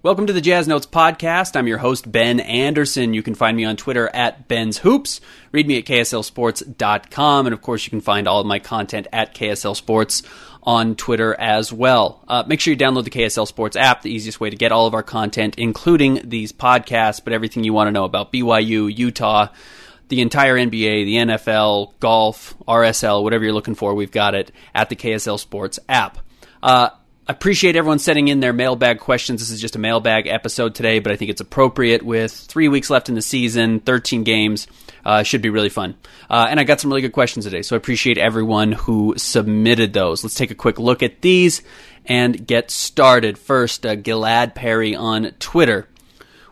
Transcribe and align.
Welcome 0.00 0.28
to 0.28 0.32
the 0.32 0.40
Jazz 0.40 0.68
Notes 0.68 0.86
podcast. 0.86 1.56
I'm 1.56 1.66
your 1.66 1.78
host, 1.78 2.10
Ben 2.10 2.38
Anderson. 2.38 3.14
You 3.14 3.22
can 3.24 3.34
find 3.34 3.56
me 3.56 3.64
on 3.64 3.76
Twitter 3.76 4.08
at 4.14 4.46
Ben's 4.46 4.78
Hoops. 4.78 5.20
Read 5.50 5.66
me 5.66 5.76
at 5.76 5.86
KSLSports.com. 5.86 7.46
And 7.48 7.52
of 7.52 7.62
course, 7.62 7.84
you 7.84 7.90
can 7.90 8.00
find 8.00 8.28
all 8.28 8.40
of 8.40 8.46
my 8.46 8.60
content 8.60 9.08
at 9.12 9.34
KSL 9.34 9.74
Sports 9.74 10.22
on 10.62 10.94
Twitter 10.94 11.34
as 11.34 11.72
well. 11.72 12.22
Uh, 12.28 12.44
make 12.46 12.60
sure 12.60 12.72
you 12.72 12.78
download 12.78 13.04
the 13.04 13.10
KSL 13.10 13.48
Sports 13.48 13.74
app, 13.74 14.02
the 14.02 14.12
easiest 14.12 14.38
way 14.38 14.50
to 14.50 14.56
get 14.56 14.70
all 14.70 14.86
of 14.86 14.94
our 14.94 15.02
content, 15.02 15.56
including 15.58 16.20
these 16.22 16.52
podcasts, 16.52 17.20
but 17.22 17.32
everything 17.32 17.64
you 17.64 17.72
want 17.72 17.88
to 17.88 17.92
know 17.92 18.04
about 18.04 18.32
BYU, 18.32 18.96
Utah, 18.96 19.48
the 20.10 20.20
entire 20.20 20.54
NBA, 20.54 21.06
the 21.06 21.16
NFL, 21.16 21.98
golf, 21.98 22.54
RSL, 22.68 23.24
whatever 23.24 23.42
you're 23.42 23.52
looking 23.52 23.74
for, 23.74 23.92
we've 23.94 24.12
got 24.12 24.36
it 24.36 24.52
at 24.76 24.90
the 24.90 24.96
KSL 24.96 25.40
Sports 25.40 25.80
app. 25.88 26.18
Uh, 26.62 26.90
appreciate 27.28 27.76
everyone 27.76 27.98
sending 27.98 28.28
in 28.28 28.40
their 28.40 28.52
mailbag 28.52 29.00
questions. 29.00 29.40
This 29.40 29.50
is 29.50 29.60
just 29.60 29.76
a 29.76 29.78
mailbag 29.78 30.26
episode 30.26 30.74
today, 30.74 30.98
but 30.98 31.12
I 31.12 31.16
think 31.16 31.30
it's 31.30 31.40
appropriate 31.40 32.02
with 32.02 32.32
three 32.32 32.68
weeks 32.68 32.88
left 32.88 33.08
in 33.08 33.14
the 33.14 33.22
season, 33.22 33.80
13 33.80 34.24
games. 34.24 34.66
Uh, 35.04 35.22
should 35.22 35.42
be 35.42 35.48
really 35.48 35.68
fun. 35.68 35.94
Uh, 36.28 36.48
and 36.50 36.58
I 36.58 36.64
got 36.64 36.80
some 36.80 36.90
really 36.90 37.02
good 37.02 37.12
questions 37.12 37.44
today, 37.44 37.62
so 37.62 37.76
I 37.76 37.78
appreciate 37.78 38.18
everyone 38.18 38.72
who 38.72 39.14
submitted 39.16 39.92
those. 39.92 40.22
Let's 40.22 40.34
take 40.34 40.50
a 40.50 40.56
quick 40.56 40.78
look 40.78 41.02
at 41.02 41.22
these 41.22 41.62
and 42.04 42.46
get 42.46 42.70
started. 42.70 43.38
First, 43.38 43.86
uh, 43.86 43.96
Gilad 43.96 44.54
Perry 44.54 44.94
on 44.94 45.32
Twitter. 45.38 45.88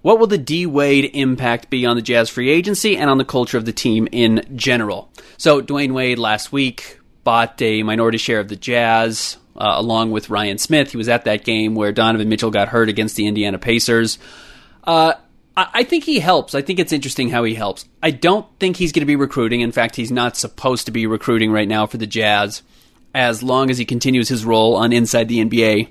What 0.01 0.19
will 0.19 0.27
the 0.27 0.39
D 0.39 0.67
Wade 0.67 1.11
impact 1.13 1.69
be 1.69 1.85
on 1.85 1.97
the 1.97 2.03
Jazz 2.03 2.31
free 2.31 2.49
agency 2.49 2.97
and 2.97 3.11
on 3.11 3.19
the 3.19 3.25
culture 3.25 3.59
of 3.59 3.65
the 3.65 3.73
team 3.73 4.09
in 4.13 4.47
general? 4.55 5.11
So, 5.37 5.61
Dwyane 5.61 5.93
Wade 5.93 6.19
last 6.19 6.53
week 6.53 7.01
bought 7.25 7.61
a 7.61 7.83
minority 7.83 8.19
share 8.19 8.39
of 8.39 8.49
the 8.49 8.57
Jazz 8.57 9.37
uh, 9.59 9.75
along 9.77 10.11
with 10.11 10.31
Ryan 10.31 10.59
Smith. 10.59 10.91
He 10.91 10.97
was 10.97 11.09
at 11.09 11.25
that 11.25 11.45
game 11.45 11.75
where 11.75 11.93
Donovan 11.93 12.29
Mitchell 12.29 12.51
got 12.51 12.69
hurt 12.69 12.89
against 12.89 13.17
the 13.17 13.27
Indiana 13.27 13.59
Pacers. 13.59 14.19
Uh, 14.85 15.15
I, 15.57 15.69
I 15.75 15.85
think 15.85 16.05
he 16.05 16.19
helps. 16.19 16.55
I 16.55 16.63
think 16.63 16.79
it's 16.79 16.93
interesting 16.93 17.31
how 17.31 17.45
he 17.45 17.55
helps. 17.55 17.87
I 18.03 18.11
don't 18.11 18.47
think 18.59 18.77
he's 18.77 18.93
going 18.93 19.03
to 19.03 19.07
be 19.07 19.17
recruiting. 19.17 19.61
In 19.61 19.73
fact, 19.73 19.97
he's 19.97 20.13
not 20.13 20.37
supposed 20.37 20.87
to 20.87 20.93
be 20.93 21.07
recruiting 21.07 21.51
right 21.51 21.69
now 21.69 21.87
for 21.87 21.97
the 21.97 22.07
Jazz 22.07 22.63
as 23.15 23.43
long 23.43 23.71
as 23.71 23.79
he 23.79 23.85
continues 23.85 24.29
his 24.29 24.45
role 24.45 24.77
on 24.77 24.93
Inside 24.93 25.29
the 25.29 25.45
NBA. 25.45 25.89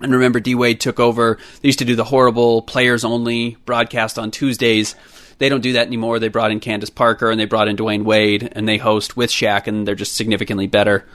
And 0.00 0.12
remember, 0.12 0.40
D 0.40 0.54
Wade 0.54 0.80
took 0.80 1.00
over. 1.00 1.38
They 1.60 1.68
used 1.68 1.78
to 1.78 1.84
do 1.84 1.96
the 1.96 2.04
horrible 2.04 2.62
players 2.62 3.04
only 3.04 3.56
broadcast 3.64 4.18
on 4.18 4.30
Tuesdays. 4.30 4.94
They 5.38 5.48
don't 5.48 5.62
do 5.62 5.74
that 5.74 5.86
anymore. 5.86 6.18
They 6.18 6.28
brought 6.28 6.50
in 6.50 6.60
Candace 6.60 6.90
Parker 6.90 7.30
and 7.30 7.38
they 7.38 7.44
brought 7.44 7.68
in 7.68 7.76
Dwyane 7.76 8.04
Wade, 8.04 8.50
and 8.52 8.66
they 8.66 8.78
host 8.78 9.16
with 9.16 9.30
Shaq, 9.30 9.66
and 9.66 9.86
they're 9.86 9.94
just 9.94 10.14
significantly 10.14 10.66
better 10.66 11.06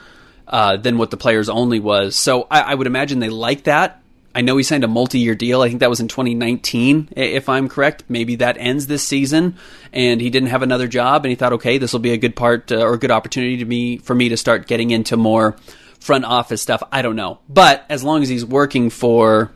uh, 0.48 0.78
than 0.78 0.98
what 0.98 1.12
the 1.12 1.18
players 1.18 1.50
only 1.50 1.80
was. 1.80 2.16
So 2.16 2.48
I, 2.50 2.62
I 2.62 2.76
would 2.76 2.88
imagine 2.88 3.20
they 3.20 3.30
like 3.30 3.64
that. 3.64 4.02
I 4.34 4.42
know 4.42 4.56
he 4.56 4.64
signed 4.64 4.84
a 4.84 4.88
multi-year 4.88 5.36
deal. 5.36 5.62
I 5.62 5.68
think 5.68 5.82
that 5.82 5.90
was 5.90 6.00
in 6.00 6.08
2019, 6.08 7.10
if 7.16 7.50
I'm 7.50 7.68
correct. 7.68 8.06
Maybe 8.08 8.38
that 8.38 8.58
ends 8.58 8.88
this 8.88 9.04
season, 9.06 9.58
and 9.92 10.22
he 10.22 10.30
didn't 10.30 10.50
have 10.50 10.62
another 10.62 10.88
job, 10.88 11.26
and 11.26 11.30
he 11.30 11.36
thought, 11.36 11.54
okay, 11.54 11.78
this 11.78 11.92
will 11.92 12.00
be 12.00 12.14
a 12.14 12.18
good 12.18 12.36
part 12.36 12.72
uh, 12.72 12.78
or 12.78 12.94
a 12.94 13.00
good 13.00 13.12
opportunity 13.12 13.58
to 13.58 13.66
me 13.66 13.98
for 13.98 14.16
me 14.16 14.30
to 14.30 14.38
start 14.38 14.68
getting 14.68 14.92
into 14.92 15.18
more 15.18 15.58
front 16.00 16.24
office 16.24 16.62
stuff. 16.62 16.82
I 16.92 17.02
don't 17.02 17.18
know, 17.18 17.40
but 17.50 17.86
as 17.90 18.04
long 18.04 18.24
as 18.24 18.30
he's 18.30 18.46
working 18.46 18.90
for 18.90 19.52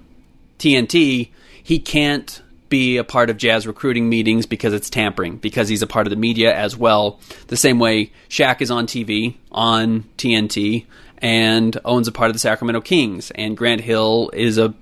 TNT, 0.60 1.32
he 1.64 1.80
can't 1.80 2.42
be 2.70 2.98
a 2.98 3.04
part 3.04 3.30
of 3.30 3.38
Jazz 3.38 3.68
recruiting 3.68 4.10
meetings 4.10 4.46
because 4.46 4.74
it's 4.74 4.90
tampering, 4.90 5.38
because 5.38 5.70
he's 5.70 5.82
a 5.82 5.88
part 5.88 6.08
of 6.08 6.12
the 6.12 6.18
media 6.18 6.56
as 6.56 6.76
well. 6.76 7.20
The 7.48 7.58
same 7.58 7.80
way 7.80 8.12
Shaq 8.30 8.62
is 8.62 8.72
on 8.72 8.88
TV, 8.88 9.36
on 9.52 10.04
TNT, 10.18 10.86
and 11.20 11.78
owns 11.86 12.08
a 12.08 12.12
part 12.12 12.30
of 12.30 12.34
the 12.34 12.40
Sacramento 12.40 12.82
Kings. 12.82 13.32
And 13.32 13.56
Grant 13.56 13.82
Hill 13.82 14.32
is 14.34 14.58
a 14.58 14.74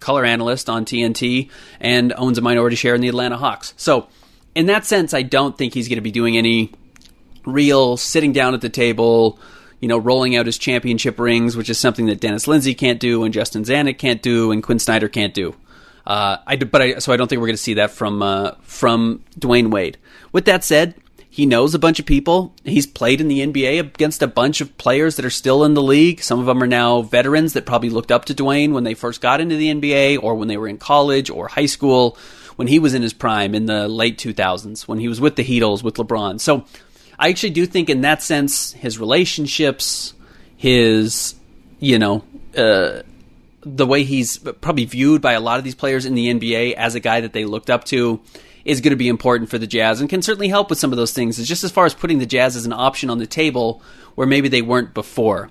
color 0.00 0.24
analyst 0.24 0.68
on 0.68 0.84
TNT 0.84 1.50
and 1.78 2.12
owns 2.16 2.38
a 2.38 2.40
minority 2.40 2.76
share 2.76 2.94
in 2.94 3.00
the 3.00 3.08
Atlanta 3.08 3.36
Hawks. 3.36 3.74
So, 3.76 4.08
in 4.54 4.66
that 4.66 4.84
sense, 4.84 5.14
I 5.14 5.22
don't 5.22 5.56
think 5.56 5.74
he's 5.74 5.88
going 5.88 5.98
to 5.98 6.02
be 6.02 6.10
doing 6.10 6.36
any 6.36 6.72
real 7.46 7.96
sitting 7.96 8.32
down 8.32 8.54
at 8.54 8.60
the 8.60 8.68
table, 8.68 9.38
you 9.78 9.88
know, 9.88 9.98
rolling 9.98 10.36
out 10.36 10.46
his 10.46 10.58
championship 10.58 11.18
rings, 11.18 11.56
which 11.56 11.70
is 11.70 11.78
something 11.78 12.06
that 12.06 12.20
Dennis 12.20 12.48
Lindsey 12.48 12.74
can't 12.74 13.00
do, 13.00 13.24
and 13.24 13.32
Justin 13.32 13.64
Zanik 13.64 13.98
can't 13.98 14.22
do, 14.22 14.50
and 14.50 14.62
Quinn 14.62 14.78
Snyder 14.78 15.08
can't 15.08 15.34
do. 15.34 15.54
Uh, 16.06 16.38
I, 16.46 16.56
but 16.56 16.82
I, 16.82 16.98
so 16.98 17.12
I 17.12 17.16
don't 17.16 17.28
think 17.28 17.40
we're 17.40 17.48
going 17.48 17.56
to 17.56 17.62
see 17.62 17.74
that 17.74 17.90
from 17.90 18.22
uh, 18.22 18.52
from 18.62 19.24
Dwyane 19.38 19.70
Wade. 19.70 19.98
With 20.32 20.46
that 20.46 20.64
said, 20.64 20.94
he 21.32 21.46
knows 21.46 21.74
a 21.74 21.78
bunch 21.78 22.00
of 22.00 22.06
people. 22.06 22.52
He's 22.64 22.88
played 22.88 23.20
in 23.20 23.28
the 23.28 23.40
NBA 23.40 23.78
against 23.78 24.20
a 24.20 24.26
bunch 24.26 24.60
of 24.60 24.76
players 24.78 25.14
that 25.16 25.24
are 25.24 25.30
still 25.30 25.62
in 25.62 25.74
the 25.74 25.82
league. 25.82 26.22
Some 26.22 26.40
of 26.40 26.46
them 26.46 26.60
are 26.60 26.66
now 26.66 27.02
veterans 27.02 27.52
that 27.52 27.66
probably 27.66 27.88
looked 27.90 28.10
up 28.10 28.24
to 28.26 28.34
Dwyane 28.34 28.72
when 28.72 28.82
they 28.82 28.94
first 28.94 29.20
got 29.20 29.40
into 29.40 29.54
the 29.54 29.72
NBA 29.72 30.20
or 30.22 30.34
when 30.34 30.48
they 30.48 30.56
were 30.56 30.66
in 30.66 30.76
college 30.76 31.30
or 31.30 31.46
high 31.46 31.66
school, 31.66 32.18
when 32.56 32.66
he 32.66 32.80
was 32.80 32.94
in 32.94 33.02
his 33.02 33.12
prime 33.12 33.54
in 33.54 33.66
the 33.66 33.86
late 33.86 34.18
2000s, 34.18 34.88
when 34.88 34.98
he 34.98 35.06
was 35.06 35.20
with 35.20 35.36
the 35.36 35.44
Heatles 35.44 35.84
with 35.84 35.94
LeBron. 35.94 36.40
So 36.40 36.64
I 37.16 37.28
actually 37.28 37.50
do 37.50 37.64
think, 37.64 37.88
in 37.88 38.00
that 38.00 38.22
sense, 38.22 38.72
his 38.72 38.98
relationships, 38.98 40.14
his, 40.56 41.36
you 41.78 42.00
know, 42.00 42.24
uh, 42.56 43.02
the 43.62 43.86
way 43.86 44.04
he's 44.04 44.38
probably 44.38 44.84
viewed 44.84 45.20
by 45.20 45.32
a 45.32 45.40
lot 45.40 45.58
of 45.58 45.64
these 45.64 45.74
players 45.74 46.06
in 46.06 46.14
the 46.14 46.28
NBA 46.32 46.74
as 46.74 46.94
a 46.94 47.00
guy 47.00 47.20
that 47.20 47.32
they 47.32 47.44
looked 47.44 47.70
up 47.70 47.84
to 47.84 48.20
is 48.64 48.80
going 48.80 48.90
to 48.90 48.96
be 48.96 49.08
important 49.08 49.50
for 49.50 49.58
the 49.58 49.66
Jazz 49.66 50.00
and 50.00 50.08
can 50.08 50.22
certainly 50.22 50.48
help 50.48 50.70
with 50.70 50.78
some 50.78 50.92
of 50.92 50.96
those 50.96 51.12
things. 51.12 51.38
Is 51.38 51.48
just 51.48 51.64
as 51.64 51.70
far 51.70 51.86
as 51.86 51.94
putting 51.94 52.18
the 52.18 52.26
Jazz 52.26 52.56
as 52.56 52.66
an 52.66 52.72
option 52.72 53.10
on 53.10 53.18
the 53.18 53.26
table 53.26 53.82
where 54.14 54.26
maybe 54.26 54.48
they 54.48 54.62
weren't 54.62 54.94
before. 54.94 55.50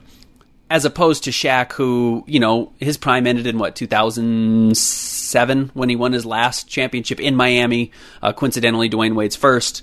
As 0.72 0.86
opposed 0.86 1.24
to 1.24 1.32
Shaq, 1.32 1.74
who, 1.74 2.24
you 2.28 2.40
know, 2.40 2.72
his 2.80 2.98
prime 2.98 3.26
ended 3.26 3.48
in 3.48 3.58
what, 3.58 3.76
2007 3.76 5.72
when 5.74 5.90
he 5.90 5.96
won 5.96 6.14
his 6.14 6.28
last 6.28 6.68
championship 6.68 7.20
in 7.20 7.36
Miami, 7.36 7.92
uh, 8.22 8.34
coincidentally, 8.34 8.88
Dwyane 8.90 9.16
Wade's 9.16 9.36
first 9.36 9.82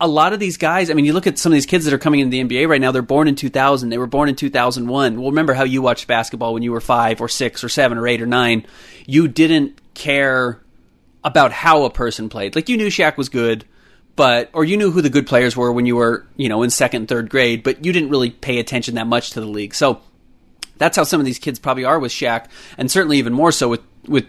a 0.00 0.06
lot 0.06 0.32
of 0.32 0.38
these 0.38 0.56
guys, 0.56 0.90
I 0.90 0.94
mean, 0.94 1.04
you 1.04 1.12
look 1.12 1.26
at 1.26 1.38
some 1.38 1.50
of 1.50 1.54
these 1.54 1.66
kids 1.66 1.84
that 1.84 1.94
are 1.94 1.98
coming 1.98 2.20
into 2.20 2.30
the 2.30 2.44
NBA 2.44 2.68
right 2.68 2.80
now, 2.80 2.92
they're 2.92 3.02
born 3.02 3.26
in 3.26 3.34
2000. 3.34 3.88
They 3.88 3.98
were 3.98 4.06
born 4.06 4.28
in 4.28 4.36
2001. 4.36 5.16
Well, 5.20 5.30
remember 5.30 5.54
how 5.54 5.64
you 5.64 5.82
watched 5.82 6.06
basketball 6.06 6.54
when 6.54 6.62
you 6.62 6.72
were 6.72 6.80
five 6.80 7.20
or 7.20 7.28
six 7.28 7.64
or 7.64 7.68
seven 7.68 7.98
or 7.98 8.06
eight 8.06 8.22
or 8.22 8.26
nine. 8.26 8.64
You 9.06 9.26
didn't 9.26 9.80
care 9.94 10.60
about 11.24 11.50
how 11.50 11.84
a 11.84 11.90
person 11.90 12.28
played. 12.28 12.54
Like, 12.54 12.68
you 12.68 12.76
knew 12.76 12.88
Shaq 12.88 13.16
was 13.16 13.28
good, 13.28 13.64
but, 14.14 14.50
or 14.52 14.64
you 14.64 14.76
knew 14.76 14.92
who 14.92 15.02
the 15.02 15.10
good 15.10 15.26
players 15.26 15.56
were 15.56 15.72
when 15.72 15.84
you 15.84 15.96
were, 15.96 16.24
you 16.36 16.48
know, 16.48 16.62
in 16.62 16.70
second, 16.70 17.08
third 17.08 17.28
grade, 17.28 17.64
but 17.64 17.84
you 17.84 17.92
didn't 17.92 18.10
really 18.10 18.30
pay 18.30 18.60
attention 18.60 18.94
that 18.94 19.08
much 19.08 19.30
to 19.30 19.40
the 19.40 19.46
league. 19.46 19.74
So, 19.74 20.00
that's 20.76 20.96
how 20.96 21.02
some 21.02 21.18
of 21.18 21.26
these 21.26 21.40
kids 21.40 21.58
probably 21.58 21.84
are 21.84 21.98
with 21.98 22.12
Shaq, 22.12 22.46
and 22.76 22.88
certainly 22.88 23.18
even 23.18 23.32
more 23.32 23.50
so 23.50 23.68
with, 23.68 23.80
with 24.06 24.26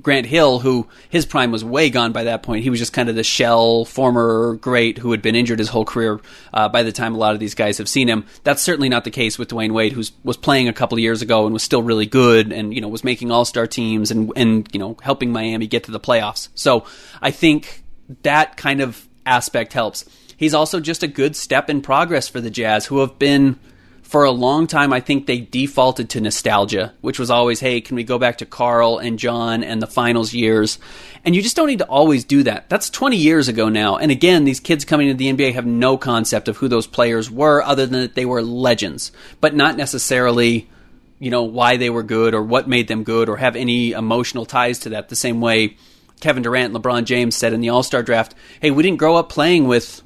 Grant 0.00 0.26
Hill, 0.26 0.58
who 0.58 0.88
his 1.08 1.26
prime 1.26 1.50
was 1.50 1.64
way 1.64 1.90
gone 1.90 2.12
by 2.12 2.24
that 2.24 2.42
point. 2.42 2.62
He 2.62 2.70
was 2.70 2.78
just 2.78 2.92
kind 2.92 3.08
of 3.08 3.14
the 3.14 3.24
shell 3.24 3.84
former 3.84 4.54
great 4.56 4.98
who 4.98 5.10
had 5.10 5.22
been 5.22 5.34
injured 5.34 5.58
his 5.58 5.68
whole 5.68 5.84
career. 5.84 6.20
Uh, 6.52 6.68
by 6.68 6.82
the 6.82 6.92
time 6.92 7.14
a 7.14 7.18
lot 7.18 7.34
of 7.34 7.40
these 7.40 7.54
guys 7.54 7.78
have 7.78 7.88
seen 7.88 8.08
him, 8.08 8.26
that's 8.44 8.62
certainly 8.62 8.88
not 8.88 9.04
the 9.04 9.10
case 9.10 9.38
with 9.38 9.48
Dwyane 9.48 9.72
Wade, 9.72 9.92
who 9.92 10.02
was 10.24 10.36
playing 10.36 10.68
a 10.68 10.72
couple 10.72 10.98
years 10.98 11.22
ago 11.22 11.44
and 11.44 11.52
was 11.52 11.62
still 11.62 11.82
really 11.82 12.06
good, 12.06 12.52
and 12.52 12.74
you 12.74 12.80
know 12.80 12.88
was 12.88 13.04
making 13.04 13.30
All 13.30 13.44
Star 13.44 13.66
teams 13.66 14.10
and 14.10 14.32
and 14.36 14.68
you 14.72 14.78
know 14.78 14.96
helping 15.02 15.32
Miami 15.32 15.66
get 15.66 15.84
to 15.84 15.90
the 15.90 16.00
playoffs. 16.00 16.48
So 16.54 16.84
I 17.20 17.30
think 17.30 17.82
that 18.22 18.56
kind 18.56 18.80
of 18.80 19.06
aspect 19.24 19.72
helps. 19.72 20.04
He's 20.36 20.54
also 20.54 20.80
just 20.80 21.02
a 21.02 21.08
good 21.08 21.34
step 21.34 21.70
in 21.70 21.80
progress 21.80 22.28
for 22.28 22.40
the 22.40 22.50
Jazz, 22.50 22.86
who 22.86 23.00
have 23.00 23.18
been 23.18 23.58
for 24.06 24.22
a 24.22 24.30
long 24.30 24.68
time, 24.68 24.92
I 24.92 25.00
think 25.00 25.26
they 25.26 25.40
defaulted 25.40 26.10
to 26.10 26.20
nostalgia, 26.20 26.94
which 27.00 27.18
was 27.18 27.28
always, 27.28 27.58
hey, 27.58 27.80
can 27.80 27.96
we 27.96 28.04
go 28.04 28.20
back 28.20 28.38
to 28.38 28.46
Karl 28.46 28.98
and 28.98 29.18
John 29.18 29.64
and 29.64 29.82
the 29.82 29.88
finals 29.88 30.32
years? 30.32 30.78
And 31.24 31.34
you 31.34 31.42
just 31.42 31.56
don't 31.56 31.66
need 31.66 31.80
to 31.80 31.88
always 31.88 32.24
do 32.24 32.44
that. 32.44 32.68
That's 32.68 32.88
20 32.88 33.16
years 33.16 33.48
ago 33.48 33.68
now. 33.68 33.96
And 33.96 34.12
again, 34.12 34.44
these 34.44 34.60
kids 34.60 34.84
coming 34.84 35.08
into 35.08 35.18
the 35.18 35.32
NBA 35.32 35.54
have 35.54 35.66
no 35.66 35.98
concept 35.98 36.46
of 36.46 36.56
who 36.56 36.68
those 36.68 36.86
players 36.86 37.28
were 37.28 37.60
other 37.62 37.84
than 37.84 38.02
that 38.02 38.14
they 38.14 38.24
were 38.24 38.42
legends, 38.42 39.10
but 39.40 39.56
not 39.56 39.76
necessarily, 39.76 40.70
you 41.18 41.32
know, 41.32 41.42
why 41.42 41.76
they 41.76 41.90
were 41.90 42.04
good 42.04 42.32
or 42.32 42.44
what 42.44 42.68
made 42.68 42.86
them 42.86 43.02
good 43.02 43.28
or 43.28 43.38
have 43.38 43.56
any 43.56 43.90
emotional 43.90 44.46
ties 44.46 44.78
to 44.80 44.90
that. 44.90 45.08
The 45.08 45.16
same 45.16 45.40
way 45.40 45.78
Kevin 46.20 46.44
Durant 46.44 46.72
and 46.72 46.80
LeBron 46.80 47.06
James 47.06 47.34
said 47.34 47.52
in 47.52 47.60
the 47.60 47.70
All 47.70 47.82
Star 47.82 48.04
draft, 48.04 48.36
hey, 48.60 48.70
we 48.70 48.84
didn't 48.84 49.00
grow 49.00 49.16
up 49.16 49.30
playing 49.30 49.66
with 49.66 50.00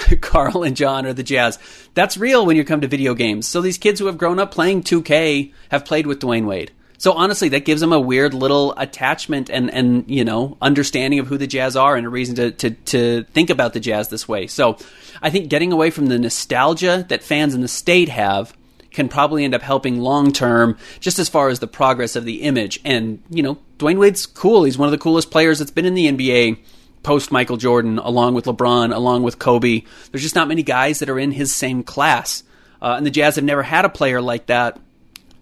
Karl 0.20 0.62
and 0.62 0.76
John 0.76 1.06
or 1.06 1.12
the 1.12 1.22
Jazz. 1.22 1.58
That's 1.94 2.16
real 2.16 2.46
when 2.46 2.56
you 2.56 2.64
come 2.64 2.80
to 2.80 2.88
video 2.88 3.14
games. 3.14 3.46
So 3.46 3.60
these 3.60 3.78
kids 3.78 4.00
who 4.00 4.06
have 4.06 4.18
grown 4.18 4.38
up 4.38 4.50
playing 4.50 4.82
2K 4.82 5.52
have 5.70 5.84
played 5.84 6.06
with 6.06 6.20
Dwyane 6.20 6.46
Wade. 6.46 6.72
So 6.98 7.12
honestly, 7.12 7.48
that 7.50 7.64
gives 7.64 7.80
them 7.80 7.94
a 7.94 8.00
weird 8.00 8.34
little 8.34 8.74
attachment 8.76 9.48
and, 9.48 9.72
and 9.72 10.04
you 10.06 10.22
know 10.22 10.58
understanding 10.60 11.18
of 11.18 11.28
who 11.28 11.38
the 11.38 11.46
Jazz 11.46 11.74
are 11.74 11.96
and 11.96 12.06
a 12.06 12.10
reason 12.10 12.36
to, 12.36 12.50
to, 12.50 12.70
to 12.70 13.24
think 13.32 13.48
about 13.48 13.72
the 13.72 13.80
Jazz 13.80 14.08
this 14.08 14.28
way. 14.28 14.46
So 14.46 14.76
I 15.22 15.30
think 15.30 15.48
getting 15.48 15.72
away 15.72 15.90
from 15.90 16.06
the 16.06 16.18
nostalgia 16.18 17.06
that 17.08 17.22
fans 17.22 17.54
in 17.54 17.62
the 17.62 17.68
state 17.68 18.10
have 18.10 18.54
can 18.90 19.08
probably 19.08 19.44
end 19.44 19.54
up 19.54 19.62
helping 19.62 20.00
long 20.00 20.30
term, 20.30 20.76
just 20.98 21.18
as 21.18 21.28
far 21.28 21.48
as 21.48 21.60
the 21.60 21.66
progress 21.66 22.16
of 22.16 22.26
the 22.26 22.42
image. 22.42 22.78
And 22.84 23.22
you 23.30 23.42
know, 23.42 23.58
Dwyane 23.78 23.98
Wade's 23.98 24.26
cool. 24.26 24.64
He's 24.64 24.76
one 24.76 24.88
of 24.88 24.92
the 24.92 24.98
coolest 24.98 25.30
players 25.30 25.58
that's 25.58 25.70
been 25.70 25.86
in 25.86 25.94
the 25.94 26.12
NBA 26.12 26.58
post 27.02 27.32
Michael 27.32 27.56
Jordan, 27.56 27.98
along 27.98 28.34
with 28.34 28.44
LeBron, 28.44 28.94
along 28.94 29.22
with 29.22 29.38
Kobe. 29.38 29.82
There's 30.10 30.22
just 30.22 30.34
not 30.34 30.48
many 30.48 30.62
guys 30.62 30.98
that 30.98 31.08
are 31.08 31.18
in 31.18 31.32
his 31.32 31.54
same 31.54 31.82
class. 31.82 32.42
Uh, 32.82 32.94
and 32.96 33.06
the 33.06 33.10
Jazz 33.10 33.36
have 33.36 33.44
never 33.44 33.62
had 33.62 33.84
a 33.84 33.90
player 33.90 34.20
like 34.20 34.46
that, 34.46 34.78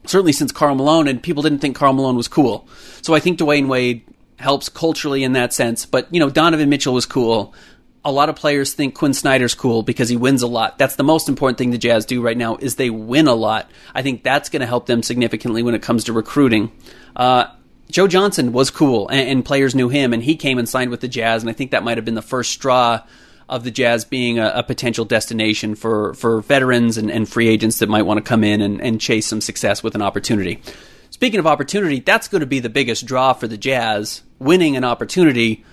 certainly 0.06 0.32
since 0.32 0.52
Karl 0.52 0.74
Malone, 0.74 1.08
and 1.08 1.22
people 1.22 1.42
didn't 1.42 1.58
think 1.58 1.76
Karl 1.76 1.92
Malone 1.92 2.16
was 2.16 2.28
cool. 2.28 2.68
So 3.02 3.14
I 3.14 3.20
think 3.20 3.38
Dwyane 3.38 3.68
Wade 3.68 4.02
helps 4.38 4.68
culturally 4.68 5.24
in 5.24 5.32
that 5.32 5.52
sense. 5.52 5.86
But, 5.86 6.12
you 6.12 6.20
know, 6.20 6.30
Donovan 6.30 6.68
Mitchell 6.68 6.94
was 6.94 7.06
cool. 7.06 7.54
A 8.04 8.12
lot 8.12 8.28
of 8.28 8.36
players 8.36 8.72
think 8.72 8.94
Quinn 8.94 9.12
Snyder's 9.12 9.54
cool 9.54 9.82
because 9.82 10.08
he 10.08 10.16
wins 10.16 10.42
a 10.42 10.46
lot. 10.46 10.78
That's 10.78 10.96
the 10.96 11.02
most 11.04 11.28
important 11.28 11.58
thing 11.58 11.72
the 11.72 11.78
Jazz 11.78 12.06
do 12.06 12.22
right 12.22 12.36
now 12.36 12.56
is 12.56 12.76
they 12.76 12.90
win 12.90 13.26
a 13.26 13.34
lot. 13.34 13.68
I 13.94 14.02
think 14.02 14.22
that's 14.22 14.48
going 14.48 14.60
to 14.60 14.66
help 14.66 14.86
them 14.86 15.02
significantly 15.02 15.62
when 15.62 15.74
it 15.74 15.82
comes 15.82 16.04
to 16.04 16.12
recruiting. 16.12 16.72
Uh, 17.16 17.46
Joe 17.90 18.06
Johnson 18.06 18.52
was 18.52 18.70
cool, 18.70 19.08
and, 19.08 19.28
and, 19.28 19.44
players 19.44 19.74
knew 19.74 19.88
him, 19.88 20.12
and 20.12 20.22
he 20.22 20.36
came 20.36 20.58
and 20.58 20.68
signed 20.68 20.90
with 20.90 21.00
the 21.00 21.08
Jazz, 21.08 21.42
and 21.42 21.48
I 21.48 21.54
think 21.54 21.70
that 21.70 21.82
might 21.82 21.96
have 21.96 22.04
been 22.04 22.14
the 22.14 22.22
first 22.22 22.52
straw 22.52 23.02
of 23.48 23.64
the 23.64 23.70
Jazz 23.70 24.04
being 24.04 24.38
a, 24.38 24.52
a 24.56 24.62
potential 24.62 25.06
destination 25.06 25.74
for, 25.74 26.12
for 26.14 26.42
veterans 26.42 26.98
and, 26.98 27.10
and, 27.10 27.26
free 27.26 27.48
agents 27.48 27.78
that 27.78 27.88
might 27.88 28.02
want 28.02 28.18
to 28.18 28.22
come 28.22 28.44
in 28.44 28.60
and, 28.60 28.82
and 28.82 29.00
chase 29.00 29.26
some 29.26 29.40
success 29.40 29.82
with 29.82 29.94
an 29.94 30.02
opportunity. 30.02 30.60
Speaking 31.08 31.40
of 31.40 31.46
opportunity, 31.46 32.00
that's 32.00 32.28
going 32.28 32.40
to 32.40 32.46
be 32.46 32.60
the 32.60 32.68
biggest 32.68 33.06
draw 33.06 33.32
for 33.32 33.48
the 33.48 33.56
Jazz, 33.56 34.22
winning 34.38 34.76
an 34.76 34.84
opportunity. 34.84 35.64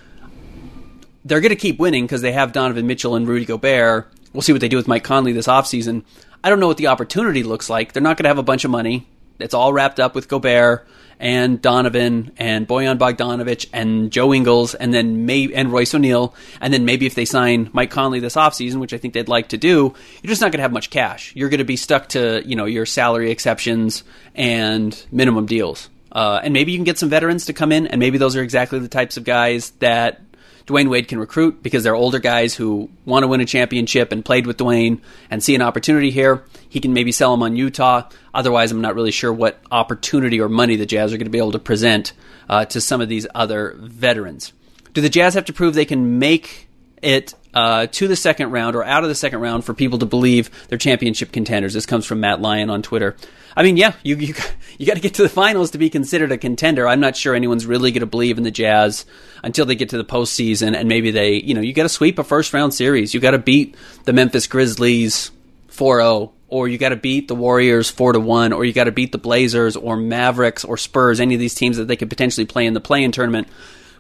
They're 1.26 1.42
going 1.42 1.50
to 1.50 1.58
keep 1.58 1.80
winning 1.80 2.06
because 2.06 2.22
they 2.22 2.32
have 2.32 2.54
Donovan 2.54 2.88
Mitchell 2.88 3.16
and 3.16 3.28
Rudy 3.28 3.46
Gobert. 3.46 4.10
We'll 4.32 4.42
see 4.42 4.54
what 4.54 4.62
they 4.62 4.70
do 4.70 4.78
with 4.78 4.88
Mike 4.88 5.04
Conley 5.04 5.34
this 5.34 5.48
offseason. 5.48 6.04
I 6.44 6.50
don't 6.50 6.62
know 6.62 6.68
what 6.68 6.78
the 6.78 6.88
opportunity 6.88 7.44
looks 7.44 7.70
like. 7.70 7.92
They're 7.92 8.02
not 8.02 8.16
going 8.16 8.24
to 8.24 8.30
have 8.30 8.38
a 8.38 8.44
bunch 8.44 8.64
of 8.64 8.72
money. 8.72 9.06
It's 9.38 9.54
all 9.54 9.74
wrapped 9.74 10.00
up 10.00 10.16
with 10.16 10.30
Gobert 10.30 10.88
and 11.20 11.62
Donovan 11.62 12.32
and 12.38 12.68
Bojan 12.68 12.98
Bogdanovich 12.98 13.68
and 13.74 14.12
Joe 14.12 14.34
Ingles 14.34 14.76
and 14.76 14.94
then 14.94 15.26
may 15.26 15.52
and 15.54 15.72
Royce 15.72 15.94
O'Neale 15.94 16.34
and 16.62 16.74
then 16.74 16.86
maybe 16.86 17.06
if 17.06 17.16
they 17.16 17.26
sign 17.26 17.70
Mike 17.74 17.92
Conley 17.92 18.20
this 18.20 18.36
offseason, 18.36 18.78
which 18.78 18.94
I 18.94 18.98
think 18.98 19.14
they'd 19.14 19.28
like 19.28 19.50
to 19.50 19.58
do, 19.58 19.94
you're 20.22 20.30
just 20.30 20.42
not 20.42 20.52
going 20.52 20.60
to 20.60 20.64
have 20.64 20.72
much 20.72 20.90
cash. 20.90 21.34
You're 21.36 21.50
going 21.50 21.60
to 21.60 21.66
be 21.66 21.78
stuck 21.78 22.10
to, 22.10 22.42
you 22.46 22.56
know, 22.56 22.66
your 22.66 22.86
salary 22.86 23.32
exceptions 23.32 24.04
and 24.34 25.06
minimum 25.12 25.46
deals. 25.46 25.90
Uh, 26.12 26.40
and 26.44 26.54
maybe 26.54 26.72
you 26.72 26.78
can 26.78 26.86
get 26.86 26.98
some 26.98 27.10
veterans 27.10 27.48
to 27.48 27.54
come 27.54 27.74
in, 27.74 27.88
and 27.88 28.00
maybe 28.00 28.18
those 28.18 28.38
are 28.38 28.42
exactly 28.42 28.80
the 28.80 28.88
types 28.88 29.18
of 29.18 29.26
guys 29.26 29.72
that 29.80 30.22
Dwyane 30.68 30.90
Wade 30.90 31.08
can 31.08 31.20
recruit 31.20 31.62
because 31.62 31.84
they're 31.84 31.96
older 31.96 32.20
guys 32.20 32.56
who 32.56 32.90
want 33.06 33.24
to 33.24 33.28
win 33.28 33.40
a 33.40 33.46
championship 33.46 34.12
and 34.12 34.26
played 34.26 34.48
with 34.48 34.58
Dwyane 34.58 35.00
and 35.30 35.44
see 35.44 35.54
an 35.54 35.62
opportunity 35.62 36.10
here. 36.10 36.44
He 36.68 36.80
can 36.80 36.94
maybe 36.94 37.12
sell 37.12 37.32
them 37.32 37.44
on 37.44 37.56
Utah. 37.56 38.10
Otherwise, 38.34 38.72
I'm 38.72 38.82
not 38.82 38.96
really 38.96 39.12
sure 39.12 39.32
what 39.32 39.60
opportunity 39.70 40.42
or 40.42 40.50
money 40.50 40.76
the 40.76 40.88
Jazz 40.88 41.14
are 41.14 41.18
going 41.18 41.26
to 41.26 41.32
be 41.32 41.38
able 41.38 41.52
to 41.52 41.60
present 41.60 42.14
uh, 42.50 42.66
to 42.66 42.82
some 42.82 43.00
of 43.00 43.10
these 43.10 43.28
other 43.36 43.76
veterans. 43.78 44.54
Do 44.94 45.02
the 45.02 45.10
Jazz 45.10 45.36
have 45.36 45.46
to 45.46 45.54
prove 45.54 45.76
they 45.76 45.86
can 45.86 46.18
make 46.18 46.68
it 47.02 47.36
uh, 47.54 47.86
to 47.88 48.08
the 48.08 48.16
second 48.16 48.50
round 48.50 48.76
or 48.76 48.84
out 48.84 49.04
of 49.04 49.10
the 49.10 49.16
second 49.16 49.42
round 49.42 49.66
for 49.66 49.74
people 49.74 50.00
to 50.00 50.06
believe 50.06 50.50
they're 50.68 50.78
championship 50.80 51.32
contenders? 51.32 51.74
This 51.74 51.86
comes 51.86 52.06
from 52.06 52.22
Matt 52.22 52.42
Lyon 52.42 52.72
on 52.72 52.82
Twitter. 52.82 53.16
I 53.56 53.62
mean, 53.64 53.78
yeah, 53.78 53.94
you 54.04 54.16
you, 54.16 54.34
you 54.78 54.86
got 54.86 54.96
to 54.96 55.02
get 55.02 55.16
to 55.16 55.22
the 55.22 55.30
finals 55.30 55.72
to 55.72 55.78
be 55.78 55.90
considered 55.90 56.32
a 56.32 56.38
contender. 56.38 56.88
I'm 56.88 57.00
not 57.00 57.16
sure 57.16 57.36
anyone's 57.36 57.66
really 57.66 57.92
going 57.92 58.02
to 58.02 58.06
believe 58.06 58.38
in 58.38 58.44
the 58.44 58.52
Jazz 58.52 59.06
until 59.44 59.66
they 59.66 59.76
get 59.76 59.90
to 59.90 59.98
the 59.98 60.06
postseason, 60.06 60.76
and 60.76 60.90
maybe 60.90 61.12
they, 61.12 61.34
you 61.34 61.54
know, 61.54 61.62
you 61.62 61.74
got 61.74 61.84
to 61.84 61.90
sweep 61.90 62.20
a 62.20 62.24
first 62.24 62.54
round 62.54 62.74
series. 62.74 63.14
You 63.14 63.20
got 63.20 63.32
to 63.32 63.40
beat 63.40 63.76
the 64.04 64.14
Memphis 64.14 64.48
Grizzlies 64.48 65.32
4-0 65.70 66.32
or 66.48 66.68
you 66.68 66.78
got 66.78 66.90
to 66.90 66.96
beat 66.96 67.28
the 67.28 67.36
Warriors 67.36 67.90
4 67.90 68.14
to 68.14 68.20
1 68.20 68.54
or 68.54 68.64
you 68.66 68.74
got 68.74 68.86
to 68.86 68.92
beat 68.92 69.12
the 69.12 69.18
Blazers 69.18 69.76
or 69.76 69.98
Mavericks 69.98 70.64
or 70.64 70.78
Spurs 70.78 71.20
any 71.20 71.34
of 71.34 71.40
these 71.40 71.56
teams 71.56 71.78
that 71.78 71.88
they 71.88 71.96
could 71.96 72.10
potentially 72.10 72.46
play 72.46 72.66
in 72.66 72.74
the 72.74 72.80
play-in 72.80 73.12
tournament 73.12 73.48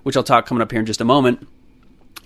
which 0.03 0.15
I'll 0.15 0.23
talk 0.23 0.45
coming 0.45 0.61
up 0.61 0.71
here 0.71 0.79
in 0.79 0.85
just 0.85 1.01
a 1.01 1.05
moment 1.05 1.47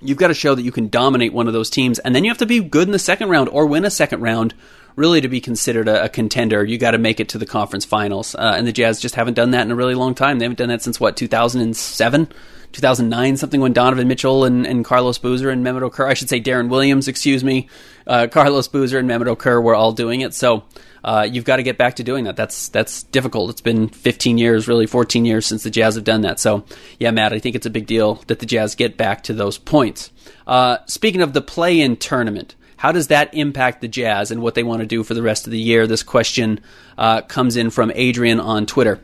you've 0.01 0.17
got 0.17 0.27
to 0.27 0.33
show 0.33 0.55
that 0.55 0.61
you 0.61 0.71
can 0.71 0.89
dominate 0.89 1.33
one 1.33 1.47
of 1.47 1.53
those 1.53 1.69
teams 1.69 1.99
and 1.99 2.15
then 2.15 2.23
you 2.23 2.29
have 2.29 2.37
to 2.39 2.45
be 2.45 2.61
good 2.61 2.87
in 2.87 2.91
the 2.91 2.99
second 2.99 3.29
round 3.29 3.49
or 3.49 3.65
win 3.65 3.85
a 3.85 3.91
second 3.91 4.21
round 4.21 4.53
really 4.99 5.21
to 5.21 5.29
be 5.29 5.41
considered 5.41 5.87
a, 5.87 6.03
a 6.03 6.09
contender, 6.09 6.63
you 6.63 6.77
got 6.77 6.91
to 6.91 6.97
make 6.97 7.19
it 7.19 7.29
to 7.29 7.37
the 7.37 7.45
conference 7.45 7.85
finals. 7.85 8.35
Uh, 8.35 8.53
and 8.55 8.67
the 8.67 8.73
Jazz 8.73 8.99
just 8.99 9.15
haven't 9.15 9.33
done 9.33 9.51
that 9.51 9.65
in 9.65 9.71
a 9.71 9.75
really 9.75 9.95
long 9.95 10.13
time. 10.13 10.37
They 10.37 10.45
haven't 10.45 10.59
done 10.59 10.69
that 10.69 10.83
since 10.83 10.99
what 10.99 11.17
2007. 11.17 12.27
2009, 12.71 13.37
something 13.37 13.61
when 13.61 13.73
Donovan 13.73 14.07
Mitchell 14.07 14.43
and, 14.45 14.67
and 14.67 14.85
Carlos 14.85 15.17
Boozer 15.17 15.49
and 15.49 15.65
Mehmet 15.65 15.89
Okur, 15.89 16.07
I 16.07 16.13
should 16.13 16.29
say 16.29 16.39
Deron 16.39 16.69
Williams, 16.69 17.07
excuse 17.07 17.43
me, 17.43 17.67
uh, 18.05 18.27
Carlos 18.27 18.67
Boozer 18.67 18.99
and 18.99 19.09
Mehmet 19.09 19.35
Okur 19.35 19.63
were 19.63 19.73
all 19.73 19.91
doing 19.91 20.21
it. 20.21 20.35
So 20.35 20.65
uh, 21.03 21.27
you've 21.29 21.45
got 21.45 21.55
to 21.55 21.63
get 21.63 21.79
back 21.79 21.95
to 21.95 22.03
doing 22.03 22.25
that. 22.25 22.35
That's 22.35 22.69
that's 22.69 23.03
difficult. 23.03 23.49
It's 23.49 23.61
been 23.61 23.87
15 23.87 24.37
years, 24.37 24.67
really 24.67 24.85
14 24.85 25.25
years 25.25 25.47
since 25.47 25.63
the 25.63 25.71
Jazz 25.71 25.95
have 25.95 26.03
done 26.03 26.21
that. 26.21 26.39
So 26.39 26.63
yeah, 26.99 27.09
Matt, 27.09 27.33
I 27.33 27.39
think 27.39 27.55
it's 27.55 27.65
a 27.65 27.71
big 27.71 27.87
deal 27.87 28.15
that 28.27 28.37
the 28.37 28.45
Jazz 28.45 28.75
get 28.75 28.97
back 28.97 29.23
to 29.23 29.33
those 29.33 29.57
points. 29.57 30.11
Uh, 30.45 30.77
speaking 30.85 31.21
of 31.21 31.33
the 31.33 31.41
play-in 31.41 31.95
tournament, 31.95 32.55
how 32.79 32.93
does 32.93 33.07
that 33.07 33.33
impact 33.33 33.81
the 33.81 33.89
Jazz 33.89 34.31
and 34.31 34.41
what 34.41 34.55
they 34.55 34.63
want 34.63 34.79
to 34.79 34.85
do 34.85 35.03
for 35.03 35.13
the 35.13 35.21
rest 35.21 35.45
of 35.45 35.51
the 35.51 35.59
year? 35.59 35.85
This 35.85 36.01
question 36.01 36.61
uh, 36.97 37.19
comes 37.23 37.57
in 37.57 37.71
from 37.71 37.91
Adrian 37.93 38.39
on 38.39 38.65
Twitter. 38.65 39.01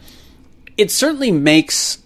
It 0.78 0.92
certainly 0.92 1.30
makes 1.30 2.02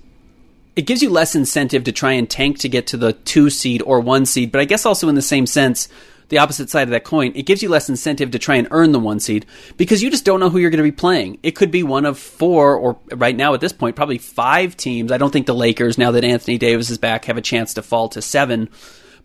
it 0.75 0.87
gives 0.87 1.03
you 1.03 1.11
less 1.11 1.35
incentive 1.35 1.83
to 1.83 1.91
try 1.91 2.13
and 2.13 2.27
tank 2.27 2.57
to 2.59 2.69
get 2.69 2.87
to 2.87 2.97
the 2.97 3.13
two 3.13 3.51
seed 3.51 3.83
or 3.83 3.99
one 3.99 4.25
seed, 4.25 4.51
but 4.51 4.61
I 4.61 4.65
guess 4.65 4.83
also 4.83 5.09
in 5.09 5.15
the 5.15 5.21
same 5.21 5.45
sense, 5.45 5.87
the 6.29 6.39
opposite 6.39 6.71
side 6.71 6.83
of 6.83 6.89
that 6.89 7.03
coin, 7.03 7.33
it 7.35 7.45
gives 7.45 7.61
you 7.61 7.69
less 7.69 7.87
incentive 7.87 8.31
to 8.31 8.39
try 8.39 8.55
and 8.55 8.67
earn 8.71 8.91
the 8.91 8.99
one 8.99 9.19
seed 9.19 9.45
because 9.77 10.01
you 10.01 10.09
just 10.09 10.25
don't 10.25 10.39
know 10.39 10.49
who 10.49 10.57
you're 10.57 10.71
going 10.71 10.83
to 10.83 10.91
be 10.91 10.91
playing. 10.91 11.37
It 11.43 11.51
could 11.51 11.69
be 11.69 11.83
one 11.83 12.05
of 12.05 12.17
four, 12.17 12.77
or 12.77 12.97
right 13.11 13.35
now 13.35 13.53
at 13.53 13.61
this 13.61 13.73
point, 13.73 13.95
probably 13.95 14.17
five 14.17 14.75
teams. 14.75 15.11
I 15.11 15.19
don't 15.19 15.31
think 15.31 15.45
the 15.45 15.53
Lakers, 15.53 15.99
now 15.99 16.09
that 16.11 16.23
Anthony 16.23 16.57
Davis 16.57 16.89
is 16.89 16.97
back, 16.97 17.25
have 17.25 17.37
a 17.37 17.41
chance 17.41 17.75
to 17.75 17.83
fall 17.83 18.09
to 18.09 18.23
seven. 18.23 18.69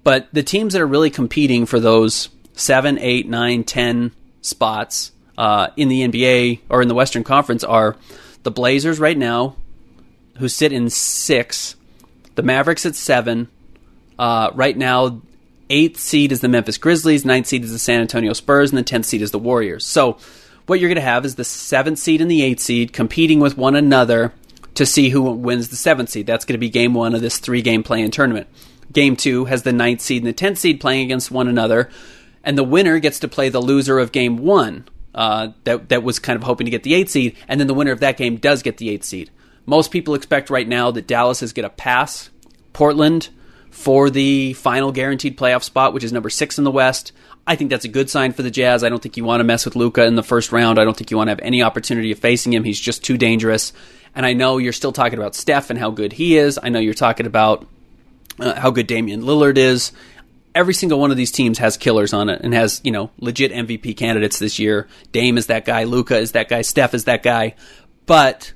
But 0.03 0.29
the 0.35 0.43
teams 0.43 0.75
that 0.75 0.83
are 0.83 0.87
really 0.87 1.09
competing 1.09 1.65
for 1.65 1.81
those 1.81 2.29
seven, 2.55 2.99
eight, 2.99 3.29
nine, 3.29 3.65
ten 3.65 4.13
spots 4.41 5.13
uh, 5.37 5.69
in 5.77 5.89
the 5.89 6.07
NBA 6.07 6.61
or 6.69 6.83
in 6.83 6.89
the 6.89 6.95
Western 6.95 7.25
Conference 7.25 7.65
are 7.65 7.97
the 8.43 8.51
Blazers 8.51 8.99
right 8.99 9.17
now, 9.17 9.57
who 10.39 10.49
sit 10.49 10.73
in 10.73 10.91
six, 10.91 11.77
the 12.35 12.43
Mavericks 12.43 12.87
at 12.87 12.95
seven. 12.95 13.49
Uh, 14.19 14.51
right 14.55 14.77
now, 14.77 15.21
eighth 15.71 15.99
seed 15.99 16.31
is 16.31 16.41
the 16.41 16.49
Memphis 16.49 16.79
Grizzlies, 16.79 17.25
ninth 17.25 17.47
seed 17.47 17.65
is 17.65 17.73
the 17.73 17.79
San 17.79 18.01
Antonio 18.01 18.33
Spurs, 18.33 18.71
and 18.71 18.79
the 18.79 18.83
tenth 18.83 19.07
seed 19.07 19.23
is 19.23 19.31
the 19.31 19.39
Warriors. 19.39 19.85
So, 19.85 20.19
what 20.67 20.81
you're 20.81 20.89
going 20.89 20.97
to 20.97 21.03
have 21.03 21.27
is 21.27 21.35
the 21.35 21.45
seventh 21.45 21.99
seed 21.99 22.23
and 22.23 22.31
the 22.31 22.43
eighth 22.43 22.61
seed 22.61 22.93
competing 22.93 23.39
with 23.39 23.59
one 23.59 23.77
another 23.77 24.33
to 24.75 24.87
see 24.87 25.11
who 25.11 25.23
wins 25.23 25.69
the 25.69 25.77
seventh 25.77 26.09
seed. 26.09 26.27
That's 26.27 26.45
going 26.45 26.55
to 26.55 26.59
be 26.59 26.71
game 26.71 26.95
one 26.95 27.15
of 27.15 27.21
this 27.21 27.39
three 27.39 27.61
game 27.61 27.83
play 27.83 28.01
in 28.01 28.11
tournament. 28.11 28.47
Game 28.93 29.17
two 29.17 29.45
has 29.47 29.63
the 29.63 29.73
ninth 29.73 30.01
seed 30.01 30.23
and 30.23 30.29
the 30.29 30.33
tenth 30.33 30.59
seed 30.59 30.81
playing 30.81 31.05
against 31.05 31.31
one 31.31 31.49
another 31.49 31.91
and 32.45 32.57
the 32.57 32.65
winner 32.65 32.99
gets 32.99 33.21
to 33.21 33.29
play 33.29 33.49
the 33.49 33.61
loser 33.61 33.99
of 33.99 34.13
game 34.13 34.39
one. 34.39 34.87
Uh, 35.15 35.49
that 35.63 35.89
that 35.91 36.03
was 36.03 36.19
kind 36.19 36.37
of 36.37 36.43
hoping 36.43 36.65
to 36.65 36.71
get 36.71 36.83
the 36.83 36.95
eight 36.95 37.09
seed, 37.09 37.37
and 37.47 37.61
then 37.61 37.67
the 37.67 37.75
winner 37.75 37.93
of 37.93 38.01
that 38.01 38.17
game 38.17 38.37
does 38.37 38.63
get 38.63 38.79
the 38.79 38.91
eight 38.91 39.05
seed. 39.05 39.31
Most 39.67 39.91
people 39.91 40.15
expect 40.15 40.51
right 40.51 40.67
now 40.67 40.91
that 40.91 41.07
Dallas 41.07 41.43
is 41.43 41.53
going 41.53 41.65
to 41.65 41.75
pass 41.75 42.31
Portland 42.73 43.29
for 43.71 44.11
the 44.11 44.53
final 44.55 44.93
guaranteed 44.93 45.39
playoff 45.39 45.63
spot, 45.63 45.95
which 45.95 46.05
is 46.05 46.13
number 46.13 46.31
six 46.31 46.59
in 46.59 46.65
the 46.65 46.71
West. 46.71 47.13
I 47.47 47.57
think 47.57 47.71
that's 47.71 47.85
a 47.85 47.89
good 47.89 48.09
sign 48.09 48.33
for 48.33 48.43
the 48.43 48.51
Jazz. 48.51 48.85
I 48.85 48.89
don't 48.89 49.03
think 49.03 49.17
you 49.17 49.25
want 49.25 49.41
to 49.41 49.45
mess 49.45 49.65
with 49.65 49.77
Luka 49.77 50.05
in 50.05 50.15
the 50.15 50.23
first 50.23 50.53
round. 50.53 50.79
I 50.79 50.85
don't 50.85 50.97
think 50.97 51.11
you 51.11 51.17
want 51.17 51.29
to 51.29 51.33
have 51.33 51.41
any 51.41 51.63
opportunity 51.63 52.11
of 52.13 52.19
facing 52.19 52.53
him. 52.53 52.65
He's 52.65 52.81
just 52.81 53.05
too 53.05 53.19
dangerous. 53.19 53.73
And 54.15 54.25
I 54.25 54.33
know 54.33 54.59
you're 54.59 54.73
still 54.73 54.93
talking 54.93 55.19
about 55.19 55.35
Steph 55.35 55.71
and 55.71 55.79
how 55.79 55.91
good 55.91 56.13
he 56.13 56.37
is. 56.37 56.59
I 56.63 56.69
know 56.69 56.79
you're 56.79 56.95
talking 56.95 57.27
about 57.27 57.67
uh, 58.39 58.55
how 58.55 58.71
good 58.71 58.87
Damian 58.87 59.23
Lillard 59.23 59.59
is 59.59 59.93
every 60.55 60.75
single 60.75 61.01
one 61.01 61.11
of 61.11 61.17
these 61.17 61.33
teams 61.33 61.59
has 61.59 61.77
killers 61.77 62.13
on 62.13 62.29
it 62.29 62.41
and 62.43 62.55
has, 62.55 62.81
you 62.85 62.93
know, 62.93 63.11
legit 63.19 63.53
MVP 63.53 63.97
candidates 63.97 64.39
this 64.39 64.59
year. 64.59 64.89
Dame 65.13 65.37
is 65.37 65.47
that 65.47 65.65
guy, 65.65 65.85
Luka 65.85 66.17
is 66.17 66.33
that 66.33 66.49
guy, 66.49 66.63
Steph 66.63 66.95
is 66.95 67.05
that 67.05 67.23
guy. 67.23 67.55
But 68.07 68.53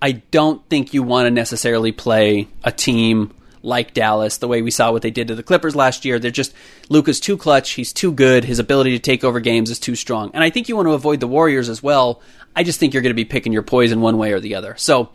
I 0.00 0.12
don't 0.12 0.66
think 0.68 0.94
you 0.94 1.02
want 1.02 1.26
to 1.26 1.30
necessarily 1.30 1.92
play 1.92 2.48
a 2.62 2.72
team 2.72 3.32
like 3.62 3.94
Dallas, 3.94 4.36
the 4.36 4.48
way 4.48 4.60
we 4.60 4.70
saw 4.70 4.92
what 4.92 5.02
they 5.02 5.10
did 5.10 5.28
to 5.28 5.34
the 5.34 5.42
Clippers 5.42 5.74
last 5.74 6.04
year. 6.04 6.18
They're 6.18 6.30
just 6.30 6.54
Luka's 6.90 7.18
too 7.18 7.36
clutch, 7.36 7.70
he's 7.70 7.92
too 7.92 8.12
good, 8.12 8.44
his 8.44 8.58
ability 8.58 8.90
to 8.92 8.98
take 8.98 9.24
over 9.24 9.40
games 9.40 9.70
is 9.70 9.78
too 9.78 9.96
strong. 9.96 10.30
And 10.34 10.44
I 10.44 10.50
think 10.50 10.68
you 10.68 10.76
want 10.76 10.86
to 10.86 10.92
avoid 10.92 11.20
the 11.20 11.26
Warriors 11.26 11.68
as 11.68 11.82
well. 11.82 12.20
I 12.54 12.62
just 12.62 12.78
think 12.78 12.92
you're 12.92 13.02
going 13.02 13.10
to 13.10 13.14
be 13.14 13.24
picking 13.24 13.52
your 13.52 13.62
poison 13.62 14.00
one 14.00 14.18
way 14.18 14.32
or 14.32 14.40
the 14.40 14.54
other. 14.54 14.76
So, 14.76 15.10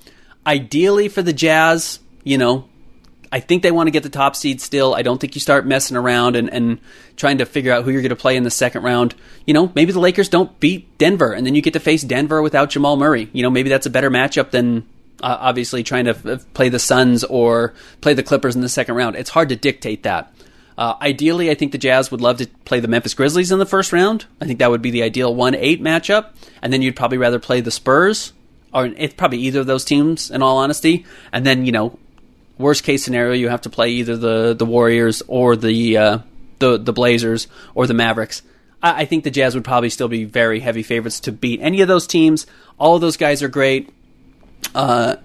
ideally 0.46 1.10
for 1.10 1.22
the 1.22 1.32
Jazz, 1.32 2.00
you 2.24 2.38
know, 2.38 2.68
I 3.32 3.40
think 3.40 3.62
they 3.62 3.72
want 3.72 3.88
to 3.88 3.92
get 3.92 4.04
the 4.04 4.10
top 4.10 4.36
seed 4.36 4.60
still. 4.60 4.96
I 4.96 5.02
don't 5.02 5.20
think 5.20 5.36
you 5.36 5.42
start 5.42 5.66
messing 5.66 5.96
around 5.96 6.36
and, 6.36 6.50
and 6.50 6.80
trying 7.16 7.38
to 7.40 7.46
figure 7.46 7.72
out 7.72 7.84
who 7.84 7.92
you're 7.92 8.02
going 8.02 8.10
to 8.10 8.16
play 8.16 8.36
in 8.36 8.44
the 8.44 8.52
second 8.52 8.84
round. 8.84 9.14
You 9.46 9.54
know, 9.54 9.72
maybe 9.76 9.92
the 9.92 10.00
Lakers 10.00 10.30
don't 10.30 10.60
beat 10.60 10.98
Denver, 10.98 11.34
and 11.34 11.46
then 11.46 11.54
you 11.54 11.62
get 11.62 11.74
to 11.74 11.80
face 11.80 12.02
Denver 12.02 12.42
without 12.42 12.72
Jamal 12.72 12.98
Murray. 12.98 13.30
You 13.32 13.44
know, 13.44 13.52
maybe 13.52 13.70
that's 13.70 13.86
a 13.86 13.92
better 13.92 14.10
matchup 14.10 14.52
than 14.52 14.88
uh, 15.22 15.38
obviously 15.40 15.84
trying 15.84 16.06
to 16.06 16.12
f- 16.12 16.54
play 16.54 16.70
the 16.70 16.80
Suns 16.80 17.24
or 17.24 17.74
play 18.02 18.14
the 18.14 18.24
Clippers 18.24 18.56
in 18.56 18.62
the 18.62 18.70
second 18.70 18.96
round. 18.96 19.16
It's 19.16 19.30
hard 19.30 19.50
to 19.50 19.56
dictate 19.56 20.04
that. 20.04 20.34
Uh, 20.78 20.96
ideally, 21.02 21.52
I 21.52 21.56
think 21.56 21.74
the 21.74 21.78
Jazz 21.78 22.10
would 22.10 22.22
love 22.22 22.38
to 22.38 22.48
play 22.64 22.80
the 22.80 22.88
Memphis 22.88 23.14
Grizzlies 23.14 23.52
in 23.52 23.60
the 23.60 23.66
first 23.66 23.92
round. 23.92 24.26
I 24.40 24.46
think 24.46 24.60
that 24.60 24.72
would 24.72 24.82
be 24.82 24.92
the 24.92 25.04
ideal 25.04 25.36
1 25.36 25.56
8 25.56 25.84
matchup. 25.84 26.30
And 26.62 26.72
then 26.72 26.82
you'd 26.82 26.96
probably 26.96 27.18
rather 27.18 27.38
play 27.38 27.60
the 27.60 27.70
Spurs, 27.70 28.32
or 28.74 28.86
it's 28.86 29.14
probably 29.14 29.40
either 29.40 29.60
of 29.60 29.68
those 29.68 29.84
teams, 29.84 30.32
in 30.32 30.42
all 30.42 30.58
honesty. 30.58 31.06
And 31.34 31.46
then, 31.46 31.66
you 31.66 31.74
know, 31.74 32.00
worst 32.60 32.84
case 32.84 33.04
scenario, 33.04 33.34
you 33.34 33.50
have 33.50 33.62
to 33.62 33.70
play 33.70 33.90
either 33.90 34.16
the, 34.16 34.54
the 34.54 34.66
Warriors 34.66 35.24
or 35.28 35.56
the, 35.56 35.98
uh, 35.98 36.20
the, 36.60 36.78
the 36.78 36.94
Blazers 36.94 37.48
or 37.74 37.88
the 37.88 37.94
Mavericks. 37.96 38.44
I, 38.84 39.02
I 39.02 39.06
think 39.06 39.24
the 39.24 39.32
Jazz 39.32 39.56
would 39.56 39.64
probably 39.64 39.90
still 39.90 40.08
be 40.08 40.26
very 40.26 40.60
heavy 40.60 40.84
favorites 40.84 41.22
to 41.22 41.32
beat 41.32 41.62
any 41.62 41.82
of 41.82 41.88
those 41.88 42.06
teams. 42.06 42.46
All 42.78 42.96
of 42.96 43.02
those 43.02 43.18
guys 43.18 43.42
are 43.42 43.48
great. 43.48 43.90
Uh, 44.76 45.16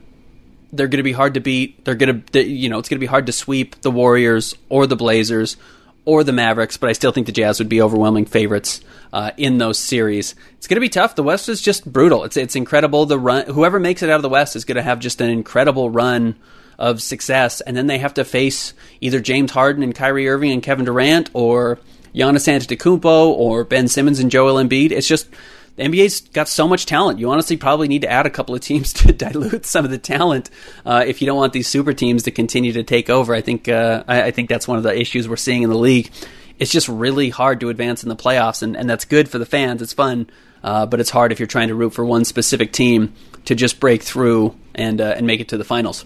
they're 0.73 0.89
going 0.89 0.99
to 0.99 1.05
be 1.05 1.13
hard 1.13 1.35
to 1.35 1.41
beat. 1.41 1.85
They're 1.85 1.95
going 1.95 2.23
to, 2.23 2.43
you 2.43 2.69
know, 2.69 2.79
it's 2.79 2.89
going 2.89 2.99
to 2.99 3.01
be 3.01 3.07
hard 3.07 3.27
to 3.27 3.33
sweep 3.33 3.81
the 3.83 3.91
Warriors 3.91 4.55
or 4.69 4.87
the 4.87 4.97
Blazers 4.97 5.57
or 6.05 6.23
the 6.23 6.33
Mavericks, 6.33 6.77
but 6.77 6.91
I 6.91 6.93
still 6.93 7.13
think 7.13 7.27
the 7.27 7.33
Jazz 7.33 7.59
would 7.59 7.69
be 7.69 7.81
overwhelming 7.81 8.27
favorites 8.27 8.81
uh, 9.13 9.31
in 9.37 9.59
those 9.59 9.79
series. 9.79 10.35
It's 10.59 10.67
going 10.67 10.77
to 10.77 10.81
be 10.81 10.89
tough. 10.89 11.15
The 11.15 11.23
West 11.23 11.49
is 11.49 11.63
just 11.63 11.91
brutal. 11.91 12.25
It's 12.25 12.37
it's 12.37 12.57
incredible. 12.57 13.07
The 13.07 13.19
run, 13.19 13.47
whoever 13.47 13.81
makes 13.81 14.03
it 14.03 14.11
out 14.11 14.17
of 14.17 14.23
the 14.23 14.29
West 14.29 14.57
is 14.57 14.65
going 14.65 14.77
to 14.77 14.83
have 14.83 14.99
just 14.99 15.21
an 15.21 15.31
incredible 15.31 15.89
run 15.89 16.37
of 16.79 17.03
success, 17.03 17.61
and 17.61 17.77
then 17.77 17.87
they 17.87 17.99
have 17.99 18.15
to 18.15 18.25
face 18.25 18.75
either 19.01 19.21
James 19.21 19.51
Harden 19.51 19.83
and 19.83 19.95
Kyrie 19.95 20.29
Irving 20.29 20.53
and 20.53 20.63
Kevin 20.63 20.85
Durant, 20.85 21.31
or 21.33 21.79
Giannis 22.15 22.49
Antetokounmpo, 22.49 23.05
or 23.05 23.65
Ben 23.65 23.89
Simmons 23.89 24.21
and 24.21 24.31
Joel 24.31 24.63
Embiid. 24.63 24.91
It's 24.91 25.09
just 25.09 25.29
the 25.77 25.83
NBA's 25.83 26.21
got 26.21 26.49
so 26.49 26.69
much 26.69 26.87
talent. 26.87 27.19
You 27.19 27.31
honestly 27.31 27.57
probably 27.57 27.89
need 27.89 28.03
to 28.03 28.11
add 28.11 28.27
a 28.27 28.31
couple 28.31 28.55
of 28.55 28.61
teams 28.61 28.93
to 28.95 29.13
dilute 29.13 29.67
some 29.67 29.85
of 29.85 29.91
the 29.91 29.99
talent 29.99 30.51
uh, 30.87 31.05
if 31.07 31.21
you 31.21 31.27
don't 31.27 31.37
want 31.37 31.53
these 31.53 31.69
super 31.69 31.93
teams 31.93 32.25
to 32.25 32.31
continue 32.31 32.73
to 32.73 32.83
take 32.83 33.11
over. 33.11 33.35
I 33.35 33.41
think 33.41 33.69
uh, 33.69 34.05
I, 34.07 34.25
I, 34.25 34.31
think 34.31 34.49
that's 34.49 34.69
one 34.69 34.79
of 34.79 34.85
the 34.85 34.99
issues 34.99 35.29
we're 35.29 35.37
seeing 35.37 35.63
in 35.63 35.71
the 35.71 35.79
league. 35.79 36.11
It's 36.59 36.71
just 36.71 36.89
really 36.89 37.31
hard 37.31 37.61
to 37.61 37.69
advance 37.69 38.05
in 38.05 38.09
the 38.09 38.17
playoffs, 38.17 38.63
and, 38.63 38.77
and 38.77 38.89
that's 38.89 39.05
good 39.05 39.29
for 39.29 39.39
the 39.39 39.47
fans. 39.47 39.83
It's 39.83 39.93
fun, 39.93 40.31
uh, 40.63 40.87
but 40.87 41.01
it's 41.01 41.11
hard 41.11 41.33
if 41.33 41.41
you're 41.41 41.49
trying 41.49 41.69
to 41.69 41.75
root 41.75 41.93
for 41.93 42.05
one 42.05 42.25
specific 42.25 42.73
team 42.73 43.13
to 43.47 43.57
just 43.57 43.81
break 43.81 44.05
through 44.05 44.55
and 44.75 45.01
uh, 45.01 45.15
and 45.17 45.27
make 45.27 45.41
it 45.41 45.49
to 45.49 45.57
the 45.57 45.65
finals. 45.65 46.05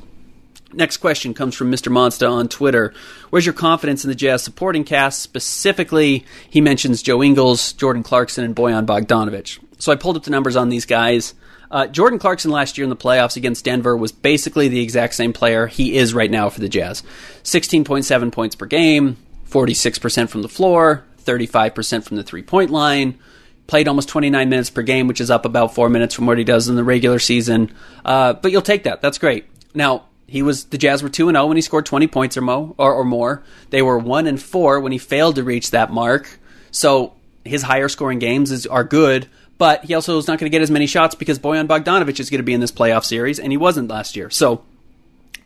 Next 0.73 0.99
question 0.99 1.33
comes 1.33 1.55
from 1.55 1.73
Mr. 1.73 1.91
Monsta 1.91 2.31
on 2.31 2.49
Twitter. 2.49 2.93
Where's 3.31 3.47
your 3.47 3.55
confidence 3.55 4.05
in 4.05 4.09
the 4.09 4.15
Jazz 4.15 4.43
supporting 4.43 4.85
cast? 4.85 5.23
Specifically, 5.23 6.27
he 6.51 6.61
mentions 6.61 7.03
Joe 7.03 7.23
Ingles, 7.23 7.73
Jordan 7.73 8.03
Clarkson, 8.03 8.45
and 8.45 8.55
Bojan 8.55 8.85
Bogdanovich. 8.85 9.59
So 9.79 9.93
I 9.93 9.97
pulled 9.97 10.17
up 10.17 10.25
the 10.25 10.31
numbers 10.31 10.57
on 10.57 10.69
these 10.69 10.85
guys. 10.85 11.35
Uh, 11.71 11.87
Jordan 11.87 12.19
Clarkson 12.19 12.51
last 12.51 12.77
year 12.77 12.85
in 12.85 12.91
the 12.91 12.97
playoffs 12.97 13.37
against 13.37 13.65
Denver 13.65 13.97
was 13.97 14.13
basically 14.13 14.69
the 14.69 14.81
exact 14.81 15.15
same 15.15 15.33
player 15.33 15.67
he 15.67 15.97
is 15.97 16.15
right 16.15 16.31
now 16.31 16.51
for 16.51 16.61
the 16.61 16.69
Jazz. 16.69 17.03
16.7 17.45 18.33
points 18.33 18.55
per 18.55 18.67
game, 18.67 19.17
46% 19.49 20.29
from 20.29 20.43
the 20.43 20.49
floor, 20.49 21.05
35% 21.25 22.05
from 22.05 22.17
the 22.17 22.23
three 22.23 22.43
point 22.43 22.71
line. 22.71 23.19
Played 23.67 23.87
almost 23.87 24.09
29 24.09 24.49
minutes 24.49 24.71
per 24.71 24.81
game, 24.81 25.09
which 25.09 25.21
is 25.21 25.31
up 25.31 25.45
about 25.45 25.75
four 25.75 25.91
minutes 25.91 26.15
from 26.15 26.25
what 26.25 26.39
he 26.39 26.45
does 26.45 26.69
in 26.69 26.77
the 26.77 26.85
regular 26.85 27.19
season. 27.19 27.71
Uh, 28.03 28.33
but 28.33 28.51
you'll 28.51 28.63
take 28.63 28.85
that. 28.85 29.03
That's 29.03 29.19
great. 29.19 29.45
Now, 29.75 30.08
he 30.29 30.43
was 30.43 30.67
the 30.67 30.79
Jazz 30.79 31.03
were 31.03 31.09
two 31.09 31.29
and 31.29 31.35
zero 31.35 31.45
oh 31.45 31.49
when 31.49 31.57
he 31.57 31.63
scored 31.63 31.87
twenty 31.87 32.07
points 32.07 32.37
or 32.37 32.43
more, 32.43 32.75
or, 32.79 32.93
or 32.93 33.05
more. 33.05 33.43
They 33.71 33.83
were 33.83 33.99
one 33.99 34.27
and 34.27 34.41
four 34.41 34.79
when 34.79 34.93
he 34.93 34.99
failed 34.99 35.37
to 35.37 35.43
reach 35.43 35.73
that 35.73 35.91
mark. 35.91 36.39
So 36.71 37.15
his 37.45 37.63
higher 37.63 37.89
scoring 37.89 38.19
games 38.19 38.53
is, 38.53 38.67
are 38.67 38.85
good, 38.85 39.27
but 39.57 39.85
he 39.87 39.95
also 39.95 40.19
is 40.19 40.29
not 40.29 40.39
going 40.39 40.51
to 40.51 40.55
get 40.55 40.63
as 40.63 40.71
many 40.71 40.87
shots 40.87 41.15
because 41.15 41.39
Bojan 41.39 41.67
Bogdanovich 41.67 42.21
is 42.21 42.29
going 42.29 42.41
to 42.41 42.45
be 42.45 42.53
in 42.53 42.61
this 42.61 42.71
playoff 42.71 43.05
series, 43.05 43.39
and 43.39 43.51
he 43.51 43.57
wasn't 43.57 43.89
last 43.89 44.17
year. 44.17 44.29
So 44.29 44.63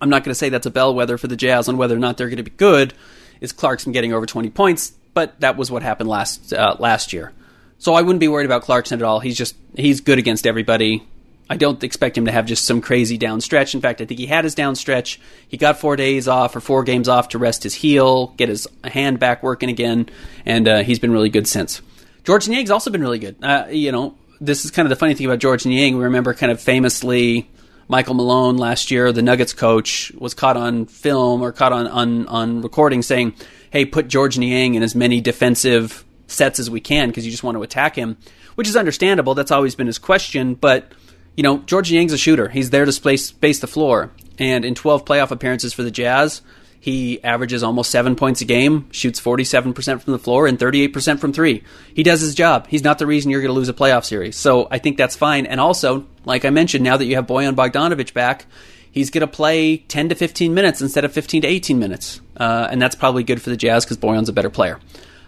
I'm 0.01 0.11
not 0.11 0.25
going 0.25 0.33
to 0.33 0.35
say 0.35 0.49
that's 0.49 0.67
a 0.67 0.71
bellwether 0.71 1.17
for 1.17 1.29
the 1.29 1.37
Jazz 1.37 1.69
on 1.69 1.77
whether 1.77 1.95
or 1.97 2.01
not 2.01 2.17
they're 2.17 2.29
going 2.29 2.39
to 2.39 2.43
be 2.43 2.51
good. 2.51 2.93
Is 3.41 3.53
Clarkson 3.53 3.93
getting 3.93 4.13
over 4.13 4.27
20 4.27 4.51
points? 4.51 4.93
But 5.15 5.39
that 5.41 5.57
was 5.57 5.71
what 5.71 5.83
happened 5.83 6.09
last 6.09 6.53
uh, 6.53 6.77
last 6.79 7.13
year. 7.13 7.33
So 7.79 7.95
I 7.95 8.03
wouldn't 8.03 8.21
be 8.21 8.29
worried 8.29 8.47
about 8.47 8.63
Clarkson 8.63 8.99
at 9.01 9.05
all. 9.05 9.21
He's 9.21 9.37
just 9.37 9.55
he's 9.77 10.01
good 10.01 10.19
against 10.19 10.47
everybody. 10.47 11.07
I 11.53 11.57
don't 11.57 11.85
expect 11.85 12.17
him 12.17 12.25
to 12.25 12.33
have 12.33 12.47
just 12.47 12.65
some 12.65 12.81
crazy 12.81 13.19
down 13.19 13.43
stretch. 13.43 13.75
In 13.75 13.83
fact, 13.83 14.01
I 14.01 14.07
think 14.07 14.19
he 14.19 14.25
had 14.25 14.45
his 14.45 14.55
down 14.55 14.75
stretch. 14.75 15.21
He 15.49 15.59
got 15.59 15.79
four 15.79 15.97
days 15.97 16.27
off 16.27 16.57
or 16.57 16.61
four 16.61 16.83
games 16.83 17.11
off 17.11 17.29
to 17.29 17.39
rest 17.39 17.65
his 17.65 17.75
heel, 17.75 18.29
get 18.39 18.49
his 18.49 18.67
hand 18.83 19.19
back 19.19 19.43
working 19.43 19.69
again, 19.69 20.09
and 20.47 20.67
uh, 20.67 20.83
he's 20.83 20.99
been 20.99 21.13
really 21.13 21.29
good 21.29 21.47
since. 21.47 21.83
Georges 22.25 22.49
Niang's 22.49 22.71
also 22.71 22.89
been 22.89 23.03
really 23.03 23.19
good. 23.19 23.37
Uh, 23.43 23.67
you 23.71 23.93
know, 23.93 24.15
this 24.41 24.65
is 24.65 24.71
kind 24.71 24.87
of 24.87 24.89
the 24.89 24.97
funny 24.97 25.13
thing 25.13 25.27
about 25.27 25.41
George 25.41 25.67
Niang. 25.67 25.99
We 25.99 26.05
remember 26.05 26.33
kind 26.33 26.51
of 26.51 26.59
famously 26.59 27.51
Michael 27.87 28.15
Malone 28.15 28.57
last 28.57 28.91
year, 28.91 29.13
the 29.13 29.21
Nuggets 29.21 29.53
coach, 29.53 30.11
was 30.13 30.33
caught 30.33 30.57
on 30.57 30.87
film 30.87 31.43
or 31.43 31.53
caught 31.53 31.75
on, 31.75 31.87
on, 31.87 32.27
on 32.29 32.63
recording 32.63 33.03
saying, 33.03 33.35
hey, 33.69 33.85
put 33.85 34.09
George 34.09 34.39
Niang 34.39 34.75
in 34.75 34.83
as 34.83 34.95
many 34.95 35.21
defensive 35.21 36.03
sets 36.29 36.59
as 36.59 36.71
we 36.71 36.81
can 36.81 37.11
because 37.11 37.27
you 37.27 37.31
just 37.31 37.45
want 37.45 37.59
to 37.59 37.63
attack 37.63 37.95
him, 37.95 38.17
which 38.55 38.69
is 38.69 38.77
understandable. 38.77 39.35
That's 39.35 39.51
always 39.51 39.75
been 39.75 39.87
his 39.87 39.99
question, 39.99 40.55
but 40.55 40.91
you 41.37 41.43
know, 41.43 41.59
George 41.59 41.91
Niang's 41.91 42.13
a 42.13 42.19
shooter. 42.19 42.49
He's 42.49 42.71
there 42.71 42.85
to 42.85 42.93
space, 42.93 43.27
space 43.27 43.61
the 43.61 43.67
floor. 43.67 44.11
And 44.39 44.65
in 44.65 44.75
12 44.75 45.05
playoff 45.05 45.31
appearances 45.31 45.73
for 45.73 45.83
the 45.83 45.91
Jazz, 45.91 46.43
he 46.83 47.23
averages 47.23 47.63
almost 47.63 47.93
seven 47.93 48.17
points 48.17 48.41
a 48.41 48.45
game, 48.45 48.91
shoots 48.91 49.21
47% 49.21 50.03
from 50.03 50.13
the 50.13 50.19
floor, 50.19 50.49
and 50.49 50.59
38% 50.59 51.21
from 51.21 51.33
three. 51.33 51.63
He 51.95 52.03
does 52.03 52.21
his 52.21 52.35
job. 52.35 52.67
He's 52.67 52.83
not 52.83 52.99
the 52.99 53.07
reason 53.07 53.31
you're 53.31 53.41
going 53.41 53.51
to 53.51 53.59
lose 53.59 53.69
a 53.69 53.73
playoff 53.73 54.05
series. 54.05 54.37
So 54.37 54.67
I 54.69 54.79
think 54.79 54.97
that's 54.97 55.15
fine. 55.15 55.47
And 55.47 55.61
also, 55.61 56.07
like 56.25 56.45
I 56.45 56.51
mentioned, 56.51 56.83
now 56.83 56.97
that 56.97 57.05
you 57.05 57.15
have 57.15 57.29
Bojan 57.29 57.55
Bogdanovic 57.55 58.13
back, 58.15 58.47
he's 58.91 59.11
going 59.11 59.21
to 59.21 59.29
play 59.29 59.77
10 59.77 60.09
to 60.09 60.17
15 60.17 60.55
minutes 60.55 60.83
instead 60.83 61.05
of 61.05 61.13
15 61.13 61.43
to 61.43 61.49
18 61.49 61.79
minutes. 61.79 62.21
Uh, 62.37 62.67
and 62.69 62.83
that's 62.83 62.97
probably 62.97 63.23
good 63.23 63.41
for 63.41 63.51
the 63.51 63.57
Jazz 63.57 63.85
because 63.85 63.97
Bojan's 63.97 64.29
a 64.29 64.33
better 64.33 64.51
player. 64.51 64.81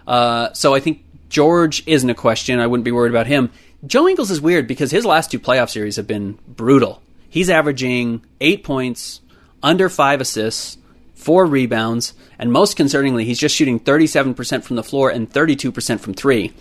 Uh, 0.05 0.51
so 0.51 0.73
I 0.73 0.81
think 0.81 1.05
George 1.29 1.87
isn't 1.87 2.09
a 2.09 2.15
question. 2.15 2.59
I 2.59 2.67
wouldn't 2.67 2.85
be 2.85 2.91
worried 2.91 3.11
about 3.11 3.27
him. 3.27 3.49
Joe 3.85 4.07
Ingles 4.07 4.31
is 4.31 4.41
weird 4.41 4.67
because 4.67 4.91
his 4.91 5.05
last 5.05 5.31
two 5.31 5.39
playoff 5.39 5.69
series 5.69 5.97
have 5.97 6.07
been 6.07 6.39
brutal. 6.47 7.01
He's 7.29 7.49
averaging 7.49 8.23
eight 8.39 8.63
points, 8.63 9.21
under 9.61 9.89
five 9.89 10.21
assists, 10.21 10.77
four 11.13 11.45
rebounds, 11.45 12.13
and 12.39 12.51
most 12.51 12.77
concerningly, 12.77 13.23
he's 13.23 13.39
just 13.39 13.55
shooting 13.55 13.79
37% 13.79 14.63
from 14.63 14.75
the 14.75 14.83
floor 14.83 15.09
and 15.09 15.29
32% 15.29 15.99
from 15.99 16.13
three. 16.13 16.53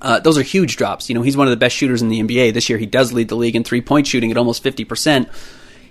Uh, 0.00 0.20
those 0.20 0.38
are 0.38 0.42
huge 0.42 0.76
drops. 0.76 1.08
You 1.08 1.14
know, 1.14 1.22
he's 1.22 1.36
one 1.36 1.46
of 1.46 1.50
the 1.50 1.56
best 1.56 1.76
shooters 1.76 2.00
in 2.00 2.08
the 2.08 2.20
NBA. 2.20 2.54
This 2.54 2.68
year, 2.68 2.78
he 2.78 2.86
does 2.86 3.12
lead 3.12 3.28
the 3.28 3.36
league 3.36 3.56
in 3.56 3.64
three 3.64 3.82
point 3.82 4.06
shooting 4.06 4.30
at 4.30 4.36
almost 4.36 4.64
50%. 4.64 5.28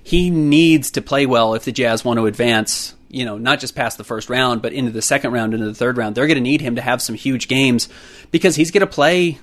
He 0.02 0.30
needs 0.32 0.92
to 0.92 1.02
play 1.02 1.26
well 1.26 1.54
if 1.54 1.66
the 1.66 1.72
Jazz 1.72 2.04
want 2.04 2.18
to 2.18 2.26
advance, 2.26 2.96
you 3.10 3.26
know, 3.26 3.38
not 3.38 3.60
just 3.60 3.76
past 3.76 3.98
the 3.98 4.04
first 4.04 4.30
round, 4.30 4.62
but 4.62 4.74
into 4.74 4.92
the 4.92 5.02
second 5.02 5.32
round, 5.32 5.54
into 5.54 5.68
the 5.68 5.76
third 5.76 5.98
round. 5.98 6.16
They're 6.16 6.26
going 6.26 6.36
to 6.36 6.42
need 6.42 6.62
him 6.62 6.76
to 6.78 6.82
have 6.82 7.02
some 7.02 7.16
huge 7.16 7.48
games 7.48 7.88
because 8.32 8.56
he's 8.56 8.72
going 8.72 8.82
to 8.82 8.88
play 8.88 9.38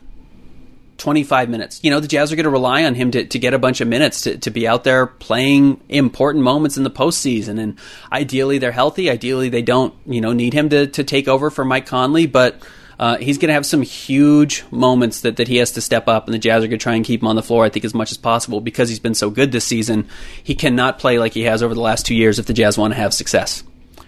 25 0.98 1.48
minutes. 1.48 1.80
You 1.82 1.90
know, 1.90 2.00
the 2.00 2.08
Jazz 2.08 2.32
are 2.32 2.36
going 2.36 2.44
to 2.44 2.50
rely 2.50 2.84
on 2.84 2.94
him 2.94 3.10
to, 3.10 3.24
to 3.24 3.38
get 3.38 3.54
a 3.54 3.58
bunch 3.58 3.80
of 3.80 3.88
minutes 3.88 4.22
to, 4.22 4.38
to 4.38 4.50
be 4.50 4.66
out 4.66 4.84
there 4.84 5.06
playing 5.06 5.80
important 5.88 6.44
moments 6.44 6.76
in 6.76 6.84
the 6.84 6.90
postseason. 6.90 7.60
And 7.60 7.78
ideally, 8.12 8.58
they're 8.58 8.72
healthy. 8.72 9.10
Ideally, 9.10 9.48
they 9.48 9.62
don't, 9.62 9.94
you 10.06 10.20
know, 10.20 10.32
need 10.32 10.54
him 10.54 10.68
to, 10.70 10.86
to 10.86 11.04
take 11.04 11.28
over 11.28 11.50
for 11.50 11.64
Mike 11.64 11.86
Conley. 11.86 12.26
But 12.26 12.62
uh, 12.98 13.18
he's 13.18 13.38
going 13.38 13.48
to 13.48 13.54
have 13.54 13.66
some 13.66 13.82
huge 13.82 14.64
moments 14.70 15.20
that, 15.20 15.36
that 15.36 15.48
he 15.48 15.56
has 15.56 15.72
to 15.72 15.80
step 15.80 16.08
up, 16.08 16.26
and 16.26 16.34
the 16.34 16.38
Jazz 16.38 16.64
are 16.64 16.68
going 16.68 16.78
to 16.78 16.82
try 16.82 16.94
and 16.94 17.04
keep 17.04 17.20
him 17.20 17.28
on 17.28 17.36
the 17.36 17.42
floor, 17.42 17.64
I 17.64 17.68
think, 17.68 17.84
as 17.84 17.94
much 17.94 18.10
as 18.10 18.16
possible 18.16 18.60
because 18.60 18.88
he's 18.88 19.00
been 19.00 19.14
so 19.14 19.28
good 19.28 19.52
this 19.52 19.64
season. 19.64 20.08
He 20.42 20.54
cannot 20.54 20.98
play 20.98 21.18
like 21.18 21.34
he 21.34 21.42
has 21.42 21.62
over 21.62 21.74
the 21.74 21.80
last 21.80 22.06
two 22.06 22.14
years 22.14 22.38
if 22.38 22.46
the 22.46 22.54
Jazz 22.54 22.78
want 22.78 22.94
to 22.94 22.98
have 22.98 23.12
success. 23.12 23.62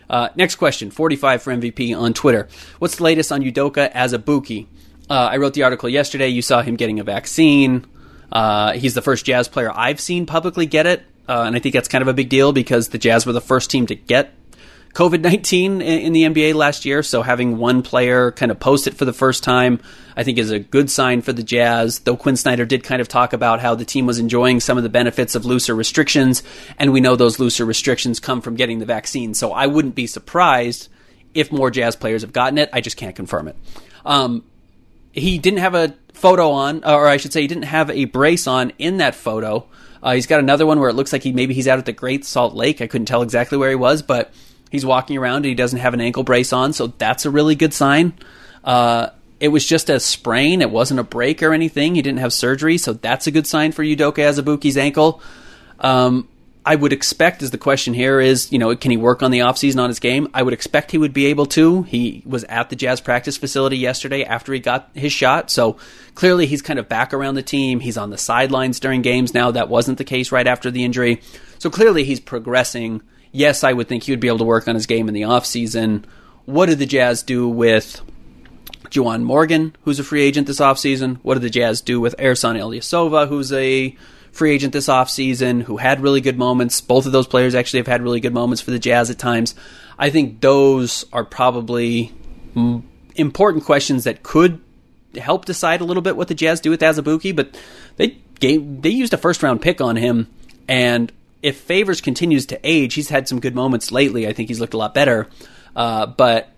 Uh, 0.09 0.30
next 0.37 0.57
question 0.57 0.90
45 0.90 1.42
for 1.42 1.52
MVP 1.52 1.99
on 1.99 2.14
Twitter. 2.14 2.49
What's 2.78 2.97
the 2.97 3.04
latest 3.04 3.30
on 3.30 3.42
Udoka 3.42 3.92
Azubuike? 3.92 4.66
Uh, 5.11 5.29
I 5.33 5.37
wrote 5.38 5.55
the 5.55 5.62
article 5.62 5.88
yesterday. 5.88 6.29
You 6.29 6.43
saw 6.43 6.62
him 6.62 6.77
getting 6.77 7.00
a 7.00 7.05
vaccine. 7.05 7.87
Uh, 8.31 8.73
he's 8.73 8.95
the 8.95 9.03
first 9.03 9.25
Jazz 9.25 9.49
player 9.49 9.73
I've 9.75 10.00
seen 10.00 10.27
publicly 10.27 10.67
get 10.67 10.87
it, 10.87 11.03
uh, 11.29 11.43
and 11.47 11.57
I 11.57 11.61
think 11.61 11.75
that's 11.75 11.88
kind 11.88 12.03
of 12.03 12.09
a 12.09 12.15
big 12.15 12.29
deal 12.29 12.53
because 12.53 12.88
the 12.88 12.99
Jazz 12.99 13.25
were 13.25 13.33
the 13.33 13.41
first 13.41 13.71
team 13.71 13.87
to 13.87 13.95
get 13.95 14.35
COVID 14.95 15.21
19 15.21 15.81
in 15.81 16.12
the 16.12 16.25
NBA 16.25 16.55
last 16.55 16.85
year, 16.85 17.03
so 17.03 17.23
having 17.23 17.57
one 17.57 17.83
player 17.83 18.33
kind 18.33 18.50
of 18.50 18.59
post 18.59 18.87
it 18.87 18.95
for 18.95 19.05
the 19.05 19.12
first 19.12 19.45
time, 19.45 19.81
I 20.17 20.25
think 20.25 20.38
is 20.38 20.50
a 20.50 20.59
good 20.59 20.91
sign 20.91 21.23
for 21.23 21.33
the 21.33 21.43
Jazz. 21.43 22.00
Though 22.00 22.17
Quinn 22.17 22.37
Snyder 22.37 22.65
did 22.65 22.85
kind 22.85 23.00
of 23.00 23.09
talk 23.09 23.33
about 23.33 23.61
how 23.61 23.75
the 23.75 23.85
team 23.85 24.07
was 24.07 24.19
enjoying 24.19 24.61
some 24.61 24.77
of 24.77 24.83
the 24.83 24.91
benefits 24.91 25.35
of 25.35 25.45
looser 25.45 25.75
restrictions, 25.75 26.43
and 26.79 26.93
we 26.93 27.00
know 27.00 27.17
those 27.17 27.38
looser 27.38 27.65
restrictions 27.65 28.19
come 28.19 28.41
from 28.41 28.57
getting 28.57 28.79
the 28.79 28.87
vaccine. 28.87 29.35
So 29.35 29.53
I 29.53 29.69
wouldn't 29.69 29.95
be 29.95 30.07
surprised 30.07 30.88
if 31.33 31.53
more 31.53 31.71
Jazz 31.71 31.95
players 31.95 32.23
have 32.23 32.33
gotten 32.33 32.59
it. 32.59 32.69
I 32.73 32.81
just 32.81 32.97
can't 32.97 33.15
confirm 33.15 33.49
it. 33.49 33.57
Um, 34.05 34.43
he 35.19 35.39
didn't 35.39 35.61
have 35.61 35.75
a 35.75 35.95
photo 36.15 36.51
on, 36.51 36.85
or 36.85 37.07
I 37.07 37.17
should 37.17 37.33
say, 37.33 37.43
he 37.43 37.47
didn't 37.47 37.65
have 37.65 37.91
a 37.91 38.07
brace 38.07 38.47
on 38.47 38.73
in 38.79 38.99
that 38.99 39.15
photo. 39.15 39.67
Uh, 40.03 40.15
he's 40.15 40.27
got 40.27 40.41
another 40.41 40.67
one 40.67 40.79
where 40.79 40.91
it 40.91 40.95
looks 40.95 41.13
like 41.13 41.23
he 41.23 41.33
maybe 41.33 41.55
he's 41.55 41.69
out 41.69 41.79
at 41.79 41.87
the 41.87 41.93
Great 41.93 42.25
Salt 42.25 42.55
Lake. 42.55 42.81
I 42.81 42.87
couldn't 42.87 43.07
tell 43.07 43.23
exactly 43.23 43.59
where 43.59 43.71
he 43.71 43.77
was, 43.77 44.03
but 44.03 44.33
he's 44.71 44.87
walking 44.87 45.17
around 45.17 45.39
and 45.39 45.47
he 45.47 45.55
doesn't 45.55 45.79
have 45.79 45.95
an 45.95 46.01
ankle 46.01 46.23
brace 46.23 46.53
on, 46.53 46.73
so 46.73 46.89
that's 46.89 47.27
a 47.27 47.31
really 47.31 47.55
good 47.55 47.75
sign. 47.75 48.15
Uh, 48.65 49.11
it 49.41 49.49
was 49.49 49.65
just 49.65 49.89
a 49.89 50.01
sprain. 50.01 50.63
It 50.63 50.71
wasn't 50.71 51.01
a 51.01 51.05
break 51.05 51.43
or 51.43 51.53
anything. 51.53 51.95
He 51.95 52.03
didn't 52.03 52.19
have 52.19 52.33
surgery, 52.33 52.79
so 52.79 52.93
that's 52.93 53.27
a 53.27 53.31
good 53.31 53.47
sign 53.47 53.73
for 53.73 53.85
Udoka 53.85 54.19
Azubuike's 54.19 54.77
ankle. 54.77 55.23
Um, 55.79 56.29
I 56.69 56.75
would 56.75 56.93
expect, 56.93 57.43
as 57.43 57.51
the 57.51 57.57
question 57.57 57.95
here 57.95 58.21
is, 58.21 58.53
you 58.53 58.59
know, 58.59 58.77
can 58.77 58.91
he 58.91 58.99
work 58.99 59.23
on 59.23 59.31
the 59.31 59.39
offseason 59.39 59.81
on 59.81 59.89
his 59.89 60.01
game? 60.01 60.29
I 60.35 60.43
would 60.43 60.53
expect 60.53 60.91
he 60.91 60.99
would 60.99 61.15
be 61.15 61.25
able 61.25 61.47
to. 61.47 61.85
He 61.85 62.23
was 62.27 62.45
at 62.45 62.69
the 62.69 62.77
Jazz 62.77 63.01
practice 63.01 63.39
facility 63.39 63.79
yesterday 63.79 64.23
after 64.23 64.53
he 64.53 64.61
got 64.61 64.91
his 64.93 65.11
shot, 65.11 65.51
so 65.51 65.79
clearly 66.15 66.45
he's 66.45 66.61
kind 66.61 66.79
of 66.79 66.87
back 66.87 67.15
around 67.15 67.37
the 67.37 67.43
team. 67.43 67.81
He's 67.81 67.97
on 67.97 68.11
the 68.11 68.19
sidelines 68.19 68.81
during 68.81 69.01
games 69.01 69.33
now. 69.33 69.51
That 69.51 69.71
wasn't 69.71 69.97
the 69.97 70.05
case 70.05 70.31
right 70.31 70.47
after 70.47 70.71
the 70.71 70.85
injury. 70.85 71.23
So 71.59 71.71
clearly 71.71 72.05
he's 72.05 72.21
progressing. 72.21 73.01
Yes, 73.33 73.65
I 73.65 73.73
would 73.73 73.89
think 73.89 74.03
he 74.03 74.13
would 74.13 74.21
be 74.21 74.29
able 74.29 74.37
to 74.37 74.45
work 74.45 74.69
on 74.69 74.75
his 74.75 74.85
game 74.85 75.09
in 75.09 75.15
the 75.15 75.23
offseason. 75.23 76.05
What 76.45 76.67
did 76.67 76.81
the 76.81 76.85
Jazz 76.85 77.23
do 77.23 77.49
with 77.49 78.03
Juwan 78.91 79.23
Morgan, 79.23 79.75
who's 79.85 80.01
a 80.01 80.05
free 80.05 80.21
agent 80.21 80.47
this 80.47 80.61
offseason? 80.61 81.17
What 81.23 81.33
did 81.33 81.45
the 81.45 81.49
Jazz 81.49 81.81
do 81.81 81.99
with 81.99 82.15
Ersan 82.19 82.59
Ilyasova, 82.59 83.27
who's 83.27 83.55
a 83.55 83.97
free 84.32 84.52
agent 84.52 84.73
this 84.73 84.88
offseason, 84.88 85.62
who 85.62 85.76
had 85.76 86.00
really 86.00 86.20
good 86.20 86.38
moments? 86.38 86.80
Both 86.80 87.06
of 87.06 87.12
those 87.12 87.26
players 87.26 87.54
actually 87.54 87.80
have 87.80 87.87
had 87.87 88.02
really 88.02 88.20
good 88.20 88.35
moments 88.35 88.62
for 88.62 88.70
the 88.70 88.78
Jazz 88.78 89.11
at 89.11 89.18
times. 89.18 89.54
I 89.99 90.11
think 90.11 90.40
those 90.40 91.04
are 91.12 91.25
probably 91.25 92.12
important 93.16 93.64
questions 93.64 94.04
that 94.04 94.23
could 94.23 94.61
help 95.16 95.44
decide 95.44 95.80
a 95.80 95.85
little 95.85 96.02
bit 96.02 96.16
what 96.16 96.28
the 96.28 96.35
Jazz 96.35 96.61
do 96.61 96.70
with 96.70 96.80
Azubuike, 96.80 97.35
but 97.35 97.58
they 97.97 98.18
gave, 98.40 98.82
they 98.82 98.90
used 98.90 99.12
a 99.12 99.16
first 99.18 99.42
round 99.42 99.61
pick 99.61 99.80
on 99.80 99.97
him, 99.97 100.28
and 100.68 101.12
if 101.42 101.58
Favors 101.58 102.00
continues 102.00 102.47
to 102.47 102.61
age, 102.62 102.94
he's 102.94 103.08
had 103.08 103.28
some 103.28 103.40
good 103.40 103.54
moments 103.54 103.92
lately. 103.92 104.26
I 104.26 104.32
think 104.32 104.49
he's 104.49 104.61
looked 104.61 104.75
a 104.75 104.78
lot 104.78 104.94
better, 104.94 105.28
uh, 105.76 106.06
but 106.06 106.50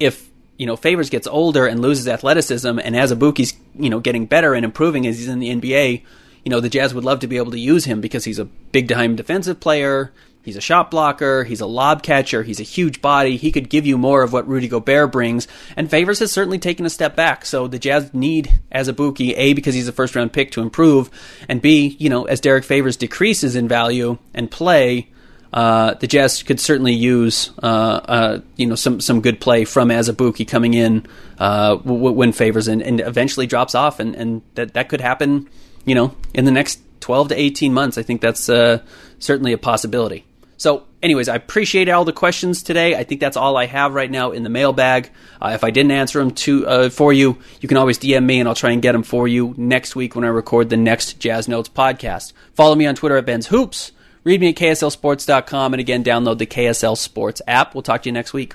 if 0.00 0.28
you 0.56 0.66
know 0.66 0.76
Favors 0.76 1.10
gets 1.10 1.26
older 1.26 1.66
and 1.66 1.80
loses 1.80 2.08
athleticism, 2.08 2.78
and 2.78 2.94
Azubuike's 2.94 3.54
you 3.78 3.90
know 3.90 4.00
getting 4.00 4.26
better 4.26 4.54
and 4.54 4.64
improving 4.64 5.06
as 5.06 5.18
he's 5.18 5.28
in 5.28 5.38
the 5.38 5.50
NBA, 5.50 6.04
you 6.48 6.50
know 6.50 6.60
the 6.60 6.70
Jazz 6.70 6.94
would 6.94 7.04
love 7.04 7.20
to 7.20 7.26
be 7.26 7.36
able 7.36 7.50
to 7.50 7.60
use 7.60 7.84
him 7.84 8.00
because 8.00 8.24
he's 8.24 8.38
a 8.38 8.46
big 8.46 8.88
time 8.88 9.16
defensive 9.16 9.60
player. 9.60 10.14
He's 10.42 10.56
a 10.56 10.62
shot 10.62 10.90
blocker. 10.90 11.44
He's 11.44 11.60
a 11.60 11.66
lob 11.66 12.02
catcher. 12.02 12.42
He's 12.42 12.58
a 12.58 12.62
huge 12.62 13.02
body. 13.02 13.36
He 13.36 13.52
could 13.52 13.68
give 13.68 13.84
you 13.84 13.98
more 13.98 14.22
of 14.22 14.32
what 14.32 14.48
Rudy 14.48 14.66
Gobert 14.66 15.12
brings. 15.12 15.46
And 15.76 15.90
Favors 15.90 16.20
has 16.20 16.32
certainly 16.32 16.58
taken 16.58 16.86
a 16.86 16.90
step 16.90 17.14
back. 17.14 17.44
So 17.44 17.68
the 17.68 17.78
Jazz 17.78 18.14
need 18.14 18.58
Azubuike, 18.74 19.34
A, 19.36 19.52
because 19.52 19.74
he's 19.74 19.88
a 19.88 19.92
first 19.92 20.16
round 20.16 20.32
pick 20.32 20.52
to 20.52 20.62
improve, 20.62 21.10
and 21.50 21.60
B, 21.60 21.94
you 21.98 22.08
know, 22.08 22.24
as 22.24 22.40
Derrick 22.40 22.64
Favors 22.64 22.96
decreases 22.96 23.54
in 23.54 23.68
value 23.68 24.16
and 24.32 24.50
play, 24.50 25.10
uh, 25.52 25.94
the 26.00 26.06
Jazz 26.06 26.42
could 26.42 26.60
certainly 26.60 26.94
use 26.94 27.50
uh, 27.62 27.66
uh, 27.66 28.40
you 28.56 28.66
know 28.66 28.74
some 28.74 29.02
some 29.02 29.20
good 29.20 29.38
play 29.38 29.66
from 29.66 29.90
Azubuike 29.90 30.48
coming 30.48 30.72
in 30.72 31.04
uh, 31.36 31.76
w- 31.76 32.12
when 32.12 32.32
Favors 32.32 32.68
and, 32.68 32.80
and, 32.80 33.00
eventually 33.00 33.46
drops 33.46 33.74
off, 33.74 34.00
and, 34.00 34.14
and 34.14 34.40
that 34.54 34.72
that 34.72 34.88
could 34.88 35.02
happen 35.02 35.46
you 35.88 35.94
know 35.94 36.14
in 36.34 36.44
the 36.44 36.50
next 36.50 36.80
twelve 37.00 37.28
to 37.28 37.40
eighteen 37.40 37.72
months. 37.72 37.98
I 37.98 38.02
think 38.02 38.20
that's 38.20 38.48
uh, 38.48 38.82
certainly 39.18 39.52
a 39.52 39.58
possibility. 39.58 40.24
So, 40.56 40.84
anyways, 41.04 41.28
I 41.28 41.36
appreciate 41.36 41.88
all 41.88 42.04
the 42.04 42.12
questions 42.12 42.64
today. 42.64 42.96
I 42.96 43.04
think 43.04 43.20
that's 43.20 43.36
all 43.36 43.56
I 43.56 43.66
have 43.66 43.94
right 43.94 44.10
now 44.10 44.32
in 44.32 44.42
the 44.42 44.50
mailbag. 44.50 45.10
Uh, 45.40 45.52
if 45.54 45.62
I 45.62 45.70
didn't 45.70 45.92
answer 45.92 46.18
them 46.18 46.32
to 46.32 46.90
for 46.90 47.12
you, 47.12 47.38
you 47.60 47.68
can 47.68 47.76
always 47.76 47.98
DM 47.98 48.24
me, 48.24 48.40
and 48.40 48.48
I'll 48.48 48.56
try 48.56 48.72
and 48.72 48.82
get 48.82 48.92
them 48.92 49.04
for 49.04 49.28
you 49.28 49.54
next 49.56 49.94
week 49.94 50.16
when 50.16 50.24
I 50.24 50.28
record 50.28 50.68
the 50.68 50.76
next 50.76 51.20
Jazz 51.20 51.46
Notes 51.46 51.68
podcast. 51.68 52.32
Follow 52.54 52.74
me 52.74 52.86
on 52.86 52.96
Twitter 52.96 53.16
at 53.16 53.26
Ben's 53.26 53.46
Hoops. 53.46 53.92
Read 54.24 54.40
me 54.40 54.50
at 54.50 54.56
KSLSports.com 54.56 55.72
and 55.72 55.80
again, 55.80 56.04
download 56.04 56.38
the 56.38 56.46
KSL 56.46 56.98
Sports 56.98 57.40
app. 57.46 57.74
We'll 57.74 57.82
talk 57.82 58.02
to 58.02 58.08
you 58.08 58.12
next 58.12 58.32
week. 58.32 58.54